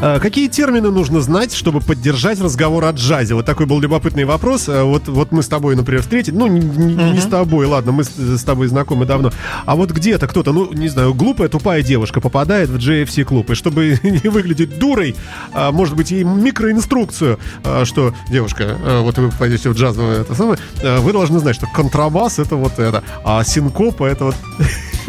А, 0.00 0.18
какие 0.18 0.48
термины 0.48 0.90
нужно 0.90 1.20
знать, 1.20 1.54
чтобы 1.54 1.80
поддержать 1.80 2.40
разговор 2.40 2.84
о 2.84 2.90
джазе? 2.90 3.34
Вот 3.34 3.46
такой 3.46 3.66
был 3.66 3.80
любопытный 3.80 4.24
вопрос. 4.24 4.68
А, 4.68 4.84
вот, 4.84 5.08
вот 5.08 5.32
мы 5.32 5.42
с 5.42 5.48
тобой, 5.48 5.76
например, 5.76 6.02
встретили. 6.02 6.34
Ну, 6.34 6.46
не, 6.46 6.60
uh-huh. 6.60 7.12
не 7.12 7.20
с 7.20 7.26
тобой, 7.26 7.66
ладно, 7.66 7.92
мы 7.92 8.04
с, 8.04 8.10
с 8.10 8.42
тобой 8.44 8.68
знакомы 8.68 9.06
давно. 9.06 9.32
А 9.66 9.76
вот 9.76 9.90
где-то 9.90 10.26
кто-то, 10.26 10.52
ну, 10.52 10.72
не 10.72 10.88
знаю, 10.88 11.14
глупая, 11.14 11.48
тупая 11.48 11.82
девушка 11.82 12.20
попадает 12.20 12.68
в 12.68 12.76
JFC-клуб. 12.76 13.50
И 13.50 13.54
чтобы 13.54 13.98
не 14.02 14.28
выглядеть 14.28 14.78
дурой, 14.78 15.14
а, 15.52 15.72
может 15.72 15.96
быть, 15.96 16.12
и 16.12 16.24
микроинструкцию, 16.24 17.38
что, 17.84 18.14
девушка, 18.28 18.76
вот 19.02 19.18
вы 19.18 19.30
пойдете 19.30 19.70
в 19.70 19.74
джазовое 19.74 20.22
это 20.22 20.34
самое, 20.34 20.58
вы 20.82 21.12
должны 21.12 21.38
знать, 21.38 21.56
что 21.56 21.66
контрабас 21.66 22.38
это 22.38 22.56
вот 22.56 22.78
это, 22.78 23.02
а 23.24 23.44
синкопа 23.44 24.04
это 24.04 24.26
вот... 24.26 24.36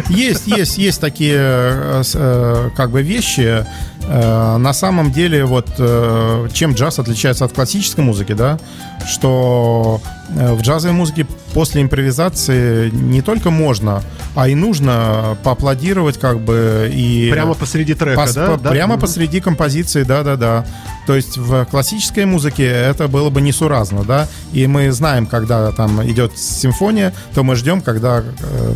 Есть, 0.09 0.47
есть, 0.47 0.77
есть 0.77 1.01
такие 1.01 1.37
э, 1.37 2.03
э, 2.13 2.69
как 2.75 2.91
бы 2.91 3.01
вещи. 3.01 3.65
Э, 4.07 4.57
на 4.57 4.73
самом 4.73 5.11
деле, 5.11 5.45
вот 5.45 5.69
чем 6.53 6.73
джаз 6.73 6.99
отличается 6.99 7.45
от 7.45 7.53
классической 7.53 8.01
музыки, 8.03 8.33
да, 8.33 8.59
что 9.07 10.01
в 10.29 10.61
джазовой 10.61 10.95
музыке 10.95 11.25
после 11.55 11.81
импровизации 11.81 12.89
не 12.89 13.21
только 13.21 13.49
можно, 13.49 14.03
а 14.35 14.49
и 14.49 14.55
нужно 14.55 15.37
поаплодировать 15.41 16.19
как 16.19 16.41
бы 16.41 16.91
и... 16.93 17.29
Прямо 17.31 17.53
посреди 17.53 17.93
трека, 17.93 18.23
пос, 18.23 18.33
да? 18.33 18.57
По, 18.57 18.69
Прямо 18.71 18.97
посреди 18.97 19.39
композиции, 19.39 20.03
да-да-да. 20.03 20.65
То 21.07 21.15
есть 21.15 21.37
в 21.37 21.63
классической 21.65 22.25
музыке 22.25 22.65
это 22.65 23.07
было 23.07 23.29
бы 23.29 23.39
несуразно, 23.39 24.03
да, 24.03 24.27
и 24.51 24.67
мы 24.67 24.91
знаем, 24.91 25.27
когда 25.27 25.71
там 25.71 26.05
идет 26.05 26.37
симфония, 26.37 27.13
то 27.33 27.43
мы 27.43 27.55
ждем, 27.55 27.79
когда 27.79 28.21
э, 28.21 28.73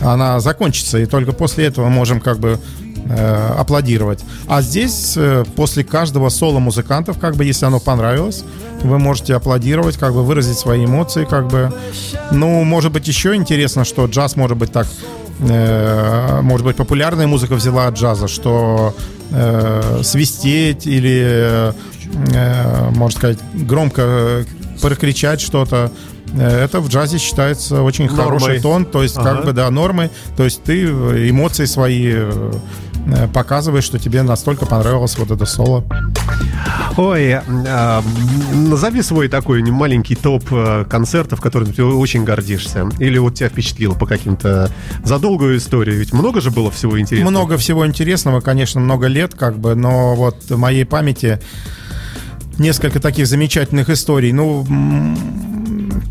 она 0.00 0.40
закончится, 0.40 0.98
и 0.98 1.06
только 1.06 1.30
после 1.30 1.66
этого 1.66 1.88
можем 1.88 2.20
как 2.20 2.40
бы 2.40 2.58
э, 3.08 3.54
аплодировать. 3.58 4.24
А 4.46 4.62
здесь 4.62 5.14
э, 5.16 5.44
после 5.56 5.84
каждого 5.84 6.28
соло 6.30 6.58
музыкантов, 6.58 7.18
как 7.18 7.36
бы, 7.36 7.44
если 7.44 7.66
оно 7.66 7.80
понравилось, 7.80 8.44
вы 8.82 8.98
можете 8.98 9.34
аплодировать, 9.34 9.96
как 9.96 10.14
бы 10.14 10.22
выразить 10.24 10.58
свои 10.58 10.84
эмоции, 10.84 11.24
как 11.24 11.48
бы. 11.48 11.72
Ну, 12.32 12.64
может 12.64 12.92
быть, 12.92 13.08
еще 13.08 13.34
интересно, 13.34 13.84
что 13.84 14.06
джаз 14.06 14.36
может 14.36 14.56
быть 14.56 14.72
так 14.72 14.86
э, 15.40 16.40
может 16.42 16.66
быть, 16.66 16.76
популярная 16.76 17.26
музыка 17.26 17.54
взяла 17.54 17.86
от 17.86 17.94
джаза, 17.94 18.28
что 18.28 18.94
э, 19.30 20.00
свистеть 20.02 20.86
или, 20.86 21.72
э, 22.32 22.90
можно 22.90 23.18
сказать, 23.18 23.38
громко 23.54 24.44
прокричать 24.80 25.40
что-то, 25.40 25.90
э, 26.32 26.64
это 26.64 26.80
в 26.80 26.88
джазе 26.88 27.18
считается 27.18 27.82
очень 27.82 28.06
нормой. 28.06 28.24
хороший 28.24 28.60
тон, 28.60 28.84
то 28.84 29.02
есть 29.02 29.16
ага. 29.16 29.36
как 29.36 29.44
бы, 29.44 29.52
да, 29.52 29.70
нормы, 29.70 30.10
то 30.36 30.44
есть 30.44 30.62
ты 30.62 30.84
эмоции 30.84 31.64
свои 31.66 32.14
э, 33.08 33.28
показываешь, 33.28 33.84
что 33.84 33.98
тебе 33.98 34.22
настолько 34.22 34.66
понравилось 34.66 35.18
вот 35.18 35.30
это 35.30 35.44
соло. 35.46 35.84
Ой, 36.96 37.22
э, 37.26 38.02
назови 38.54 39.02
свой 39.02 39.28
такой 39.28 39.62
маленький 39.62 40.14
топ 40.14 40.44
э, 40.50 40.84
концертов, 40.88 41.40
которым 41.40 41.72
ты 41.72 41.84
очень 41.84 42.24
гордишься. 42.24 42.88
Или 42.98 43.18
вот 43.18 43.34
тебя 43.34 43.48
впечатлило 43.48 43.94
по 43.94 44.06
каким-то 44.06 44.70
за 45.04 45.18
долгую 45.18 45.58
историю. 45.58 45.98
Ведь 45.98 46.12
много 46.12 46.40
же 46.40 46.50
было 46.50 46.70
всего 46.70 46.98
интересного. 46.98 47.30
Много 47.30 47.56
всего 47.56 47.86
интересного, 47.86 48.40
конечно, 48.40 48.80
много 48.80 49.06
лет, 49.06 49.34
как 49.34 49.58
бы, 49.58 49.74
но 49.74 50.14
вот 50.14 50.36
в 50.48 50.56
моей 50.56 50.84
памяти 50.84 51.40
несколько 52.58 53.00
таких 53.00 53.26
замечательных 53.26 53.90
историй. 53.90 54.32
Ну, 54.32 54.66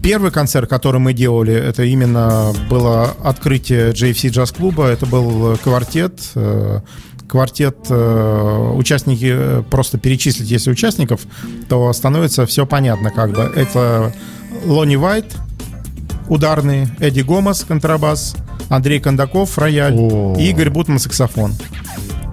первый 0.01 0.31
концерт, 0.31 0.69
который 0.69 0.99
мы 0.99 1.13
делали, 1.13 1.53
это 1.53 1.83
именно 1.83 2.53
было 2.69 3.15
открытие 3.23 3.91
JFC 3.91 4.29
джаз-клуба. 4.29 4.87
Это 4.87 5.05
был 5.05 5.57
квартет. 5.57 6.19
Э, 6.35 6.81
квартет, 7.27 7.77
э, 7.89 8.71
участники, 8.75 9.29
э, 9.29 9.63
просто 9.69 9.97
перечислить, 9.97 10.49
если 10.49 10.71
участников, 10.71 11.21
то 11.67 11.91
становится 11.93 12.45
все 12.45 12.65
понятно 12.65 13.11
как 13.11 13.31
бы. 13.31 13.41
Это 13.41 14.13
Лони 14.65 14.95
Вайт, 14.95 15.35
ударный, 16.29 16.87
Эдди 16.99 17.21
Гомес, 17.21 17.65
контрабас, 17.65 18.35
Андрей 18.69 18.99
Кондаков, 18.99 19.57
рояль, 19.57 19.93
О. 19.95 20.35
и 20.37 20.49
Игорь 20.49 20.69
Бутман, 20.69 20.99
саксофон. 20.99 21.53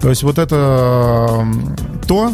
То 0.01 0.09
есть 0.09 0.23
вот 0.23 0.37
это 0.37 1.45
то, 2.07 2.31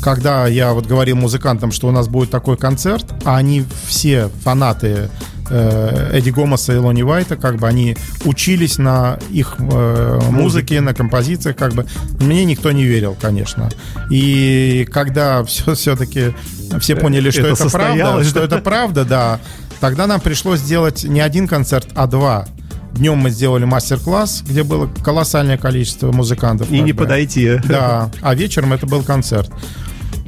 когда 0.00 0.46
я 0.46 0.72
вот 0.72 0.86
говорил 0.86 1.16
музыкантам, 1.16 1.72
что 1.72 1.88
у 1.88 1.90
нас 1.90 2.08
будет 2.08 2.30
такой 2.30 2.56
концерт, 2.56 3.06
а 3.24 3.36
они 3.36 3.64
все 3.86 4.28
фанаты 4.42 5.10
э, 5.50 6.10
Эдди 6.12 6.30
Гомоса 6.30 6.74
и 6.74 6.76
Лони 6.76 7.02
Уайта, 7.02 7.36
как 7.36 7.56
бы 7.56 7.66
они 7.66 7.96
учились 8.24 8.78
на 8.78 9.18
их 9.30 9.56
э, 9.58 10.20
музыке, 10.30 10.80
на 10.80 10.94
композициях, 10.94 11.56
как 11.56 11.74
бы 11.74 11.86
мне 12.20 12.44
никто 12.44 12.72
не 12.72 12.84
верил, 12.84 13.16
конечно. 13.20 13.70
И 14.10 14.86
когда 14.92 15.44
все 15.44 15.74
все-таки 15.74 16.34
все 16.80 16.96
поняли, 16.96 17.30
что 17.30 17.46
это, 17.46 17.64
это 17.64 17.70
правда, 17.70 18.24
что 18.24 18.40
это 18.40 18.58
правда, 18.58 19.04
да, 19.04 19.40
тогда 19.80 20.06
нам 20.06 20.20
пришлось 20.20 20.60
сделать 20.60 21.04
не 21.04 21.20
один 21.20 21.48
концерт, 21.48 21.88
а 21.94 22.06
два. 22.06 22.46
Днем 22.92 23.18
мы 23.18 23.30
сделали 23.30 23.64
мастер-класс, 23.64 24.42
где 24.44 24.64
было 24.64 24.88
колоссальное 25.04 25.56
количество 25.56 26.10
музыкантов. 26.10 26.70
И 26.70 26.80
не 26.80 26.92
бы. 26.92 27.04
подойти. 27.04 27.60
Да, 27.64 28.10
а 28.22 28.34
вечером 28.34 28.72
это 28.72 28.86
был 28.86 29.02
концерт. 29.04 29.50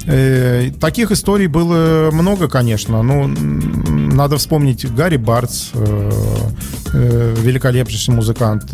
Э, 0.05 0.71
таких 0.79 1.11
историй 1.11 1.47
было 1.47 2.09
много, 2.11 2.47
конечно. 2.47 3.03
Ну, 3.03 3.27
надо 3.27 4.37
вспомнить 4.37 4.85
Гарри 4.93 5.17
Бартс, 5.17 5.71
э, 5.73 6.11
э, 6.93 7.35
великолепнейший 7.39 8.13
музыкант. 8.13 8.73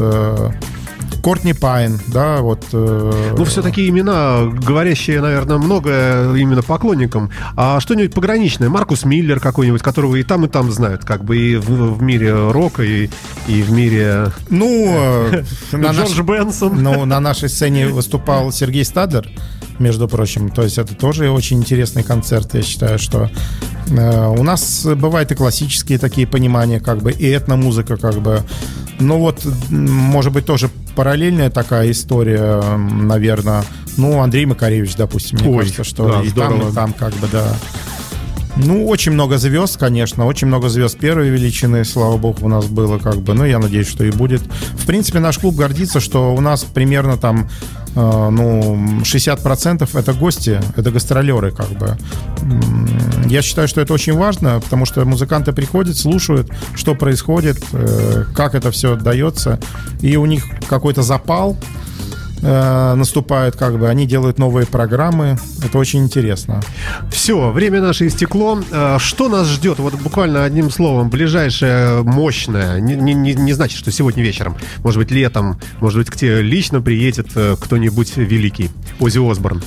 Э, 1.11 1.21
Кортни 1.21 1.53
Пайн, 1.53 1.99
да, 2.07 2.41
вот. 2.41 2.65
Э... 2.71 3.33
Ну, 3.37 3.43
все 3.45 3.61
такие 3.61 3.89
имена, 3.89 4.45
говорящие, 4.45 5.21
наверное, 5.21 5.57
много 5.57 6.33
именно 6.35 6.61
поклонникам. 6.61 7.31
А 7.55 7.79
что-нибудь 7.79 8.13
пограничное? 8.13 8.69
Маркус 8.69 9.05
Миллер 9.05 9.39
какой-нибудь, 9.39 9.81
которого 9.81 10.15
и 10.15 10.23
там, 10.23 10.45
и 10.45 10.47
там 10.47 10.71
знают, 10.71 11.03
как 11.03 11.23
бы 11.23 11.37
и 11.37 11.55
в, 11.57 11.95
в 11.95 12.01
мире 12.01 12.51
рока, 12.51 12.83
и, 12.83 13.09
и 13.47 13.61
в 13.61 13.71
мире... 13.71 14.31
Ну, 14.49 14.67
э, 14.87 15.43
на 15.73 15.91
Джордж 15.91 16.21
Бенсон. 16.21 16.81
Ну, 16.81 17.05
на 17.05 17.19
нашей 17.19 17.49
сцене 17.49 17.87
выступал 17.89 18.51
Сергей 18.51 18.85
Стадлер, 18.85 19.27
между 19.79 20.07
прочим. 20.07 20.49
То 20.49 20.63
есть 20.63 20.77
это 20.77 20.95
тоже 20.95 21.29
очень 21.29 21.59
интересный 21.59 22.03
концерт. 22.03 22.53
Я 22.53 22.61
считаю, 22.61 22.99
что 22.99 23.29
э, 23.89 24.27
у 24.27 24.43
нас 24.43 24.85
бывают 24.85 25.31
и 25.31 25.35
классические 25.35 25.99
такие 25.99 26.27
понимания, 26.27 26.79
как 26.79 27.01
бы, 27.01 27.11
и 27.11 27.35
этномузыка, 27.35 27.97
как 27.97 28.15
бы. 28.15 28.43
Ну 28.99 29.19
вот, 29.19 29.45
может 29.69 30.33
быть, 30.33 30.45
тоже 30.45 30.69
параллельная 30.95 31.49
такая 31.49 31.91
история, 31.91 32.61
наверное. 32.77 33.63
Ну, 33.97 34.21
Андрей 34.21 34.45
Макаревич, 34.45 34.95
допустим, 34.95 35.39
мне 35.39 35.49
Ой, 35.49 35.59
кажется, 35.59 35.83
что 35.83 36.07
да, 36.09 36.21
и 36.23 36.29
здорово. 36.29 36.59
там, 36.59 36.69
и 36.69 36.73
там, 36.73 36.93
как 36.93 37.13
бы, 37.15 37.27
да. 37.31 37.45
Ну, 38.55 38.87
очень 38.87 39.11
много 39.11 39.37
звезд, 39.37 39.77
конечно, 39.77 40.25
очень 40.25 40.47
много 40.47 40.69
звезд 40.69 40.97
первой 40.97 41.29
величины, 41.29 41.85
слава 41.85 42.17
богу, 42.17 42.39
у 42.41 42.47
нас 42.47 42.65
было 42.65 42.97
как 42.97 43.17
бы, 43.17 43.35
ну, 43.35 43.45
я 43.45 43.59
надеюсь, 43.59 43.87
что 43.87 44.03
и 44.03 44.09
будет. 44.09 44.41
В 44.41 44.87
принципе, 44.87 45.19
наш 45.19 45.37
клуб 45.37 45.55
гордится, 45.55 45.99
что 45.99 46.33
у 46.33 46.41
нас 46.41 46.63
примерно 46.63 47.17
там 47.17 47.49
ну, 47.97 49.01
60% 49.01 49.89
это 49.97 50.13
гости, 50.13 50.61
это 50.75 50.91
гастролеры, 50.91 51.51
как 51.51 51.69
бы. 51.69 51.97
Я 53.25 53.41
считаю, 53.41 53.67
что 53.67 53.81
это 53.81 53.93
очень 53.93 54.13
важно, 54.13 54.59
потому 54.59 54.85
что 54.85 55.03
музыканты 55.05 55.51
приходят, 55.51 55.97
слушают, 55.97 56.51
что 56.75 56.95
происходит, 56.95 57.57
э, 57.73 58.25
как 58.35 58.55
это 58.55 58.71
все 58.71 58.95
дается, 58.95 59.59
и 60.01 60.15
у 60.15 60.25
них 60.25 60.45
какой-то 60.69 61.01
запал, 61.01 61.57
э, 62.41 62.93
наступают, 62.95 63.55
как 63.55 63.79
бы, 63.79 63.89
они 63.89 64.05
делают 64.05 64.37
новые 64.37 64.65
программы. 64.65 65.37
Это 65.63 65.77
очень 65.77 66.03
интересно. 66.03 66.61
Все, 67.11 67.51
время 67.51 67.81
наше 67.81 68.07
истекло. 68.07 68.59
Э, 68.71 68.97
что 68.99 69.29
нас 69.29 69.47
ждет? 69.47 69.79
Вот 69.79 69.95
буквально 69.95 70.43
одним 70.43 70.69
словом, 70.71 71.09
ближайшее 71.09 72.03
мощное. 72.03 72.79
Не, 72.79 72.95
не, 72.95 73.33
не 73.33 73.53
значит, 73.53 73.77
что 73.79 73.91
сегодня 73.91 74.23
вечером. 74.23 74.57
Может 74.83 74.99
быть, 74.99 75.11
летом. 75.11 75.59
Может 75.79 75.99
быть, 75.99 76.09
к 76.09 76.15
тебе 76.15 76.41
лично 76.41 76.81
приедет 76.81 77.27
э, 77.35 77.55
кто-нибудь 77.59 78.17
великий. 78.17 78.69
Ози 78.99 79.19
Осборн. 79.19 79.63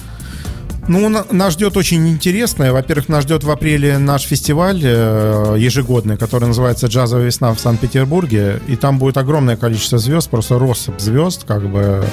Ну, 0.89 1.09
нас 1.09 1.53
ждет 1.53 1.77
очень 1.77 2.09
интересное. 2.09 2.73
Во-первых, 2.73 3.09
нас 3.09 3.23
ждет 3.23 3.45
в 3.45 3.51
апреле 3.51 3.99
наш 3.99 4.23
фестиваль 4.23 4.79
ежегодный, 4.79 6.17
который 6.17 6.49
называется 6.49 6.89
«Джазовая 6.89 7.27
весна» 7.27 7.55
в 7.55 7.61
Санкт-Петербурге. 7.61 8.61
И 8.67 8.75
там 8.75 8.99
будет 8.99 9.17
огромное 9.17 9.57
количество 9.57 9.99
звезд, 9.99 10.29
просто 10.31 10.59
россыпь 10.59 10.99
звезд, 10.99 11.45
как 11.47 11.69
бы 11.69 12.05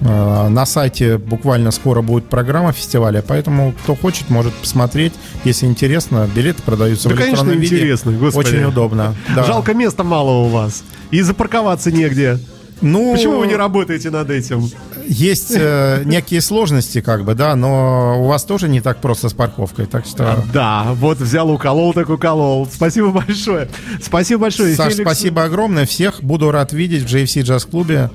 на 0.00 0.66
сайте 0.66 1.18
буквально 1.18 1.70
скоро 1.70 2.02
будет 2.02 2.28
программа 2.28 2.72
фестиваля, 2.72 3.22
поэтому 3.26 3.72
кто 3.82 3.94
хочет, 3.94 4.30
может 4.30 4.52
посмотреть. 4.54 5.12
Если 5.44 5.66
интересно, 5.66 6.28
билеты 6.34 6.62
продаются 6.62 7.08
да, 7.08 7.14
в 7.14 7.18
электронном 7.18 7.46
конечно, 7.46 7.62
виде. 7.62 7.76
интересно, 7.76 8.12
господи. 8.12 8.48
Очень 8.48 8.64
удобно. 8.64 9.14
Да. 9.34 9.44
Жалко, 9.44 9.74
места 9.74 10.04
мало 10.04 10.30
у 10.30 10.48
вас. 10.48 10.84
И 11.10 11.20
запарковаться 11.22 11.90
негде. 11.90 12.38
Ну, 12.82 13.14
Почему 13.14 13.38
вы 13.38 13.46
не 13.46 13.56
работаете 13.56 14.10
над 14.10 14.30
этим? 14.30 14.70
Есть 15.06 15.52
э, 15.54 16.02
некие 16.04 16.40
сложности, 16.42 17.00
как 17.00 17.24
бы, 17.24 17.34
да, 17.34 17.56
но 17.56 18.22
у 18.22 18.26
вас 18.26 18.44
тоже 18.44 18.68
не 18.68 18.80
так 18.80 19.00
просто 19.00 19.28
с 19.28 19.32
парковкой, 19.32 19.86
так 19.86 20.04
что... 20.04 20.32
А, 20.32 20.44
да, 20.52 20.88
вот 20.94 21.18
взял, 21.18 21.50
уколол, 21.50 21.94
так 21.94 22.10
уколол. 22.10 22.68
Спасибо 22.70 23.08
большое. 23.08 23.68
Спасибо 24.02 24.42
большое. 24.42 24.74
Саш, 24.74 24.92
Феликс... 24.92 25.10
спасибо 25.10 25.44
огромное. 25.44 25.86
Всех 25.86 26.22
буду 26.22 26.50
рад 26.50 26.72
видеть 26.72 27.04
в 27.04 27.06
JFC 27.06 27.42
Jazz 27.42 27.68
клубе 27.68 28.10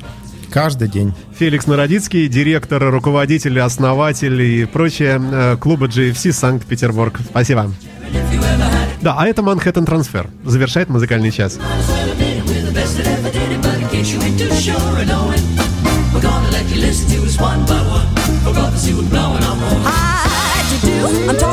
Каждый 0.52 0.90
день. 0.90 1.14
Феликс 1.38 1.66
Народицкий, 1.66 2.28
директор, 2.28 2.84
руководитель, 2.92 3.60
основатель 3.62 4.42
и 4.42 4.66
прочее 4.66 5.22
э, 5.22 5.58
клуба 5.58 5.88
GFC 5.88 6.34
Санкт-Петербург. 6.34 7.20
Спасибо. 7.30 7.72
Да, 9.02 9.16
а 9.18 9.28
это 9.28 9.42
Манхэттен 9.42 9.86
Трансфер. 9.86 10.30
Завершает 10.44 10.90
музыкальный 10.90 11.32
час. 11.32 11.58
I'm 21.28 21.38
talking. 21.38 21.51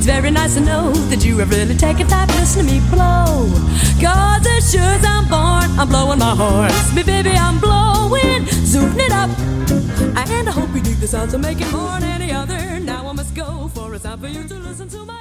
It's 0.00 0.06
very 0.06 0.30
nice 0.30 0.54
to 0.54 0.60
know 0.60 0.92
that 1.10 1.26
you 1.26 1.36
have 1.40 1.50
really 1.50 1.76
taken 1.76 2.06
time 2.06 2.26
to 2.26 2.34
listen 2.36 2.64
to 2.64 2.72
me 2.72 2.80
blow. 2.88 3.52
Cause 4.00 4.46
it 4.46 4.80
as 4.80 5.04
I'm 5.04 5.28
born, 5.28 5.78
I'm 5.78 5.88
blowing 5.88 6.18
my 6.18 6.34
horn. 6.34 6.72
Me 6.96 7.02
baby, 7.02 7.32
I'm 7.32 7.60
blowing, 7.60 8.46
zooming 8.64 8.98
it 8.98 9.12
up. 9.12 9.28
And 10.16 10.48
I 10.48 10.52
hope 10.52 10.74
you 10.74 10.80
dig 10.80 10.96
the 11.00 11.06
sounds 11.06 11.32
so 11.32 11.38
make 11.38 11.60
it 11.60 11.70
more 11.70 12.00
than 12.00 12.22
any 12.22 12.32
other. 12.32 12.80
Now 12.80 13.08
I 13.08 13.12
must 13.12 13.34
go 13.34 13.68
for 13.74 13.94
it's 13.94 14.04
time 14.04 14.18
for 14.18 14.28
you 14.28 14.48
to 14.48 14.54
listen 14.54 14.88
to 14.88 15.04
my. 15.04 15.19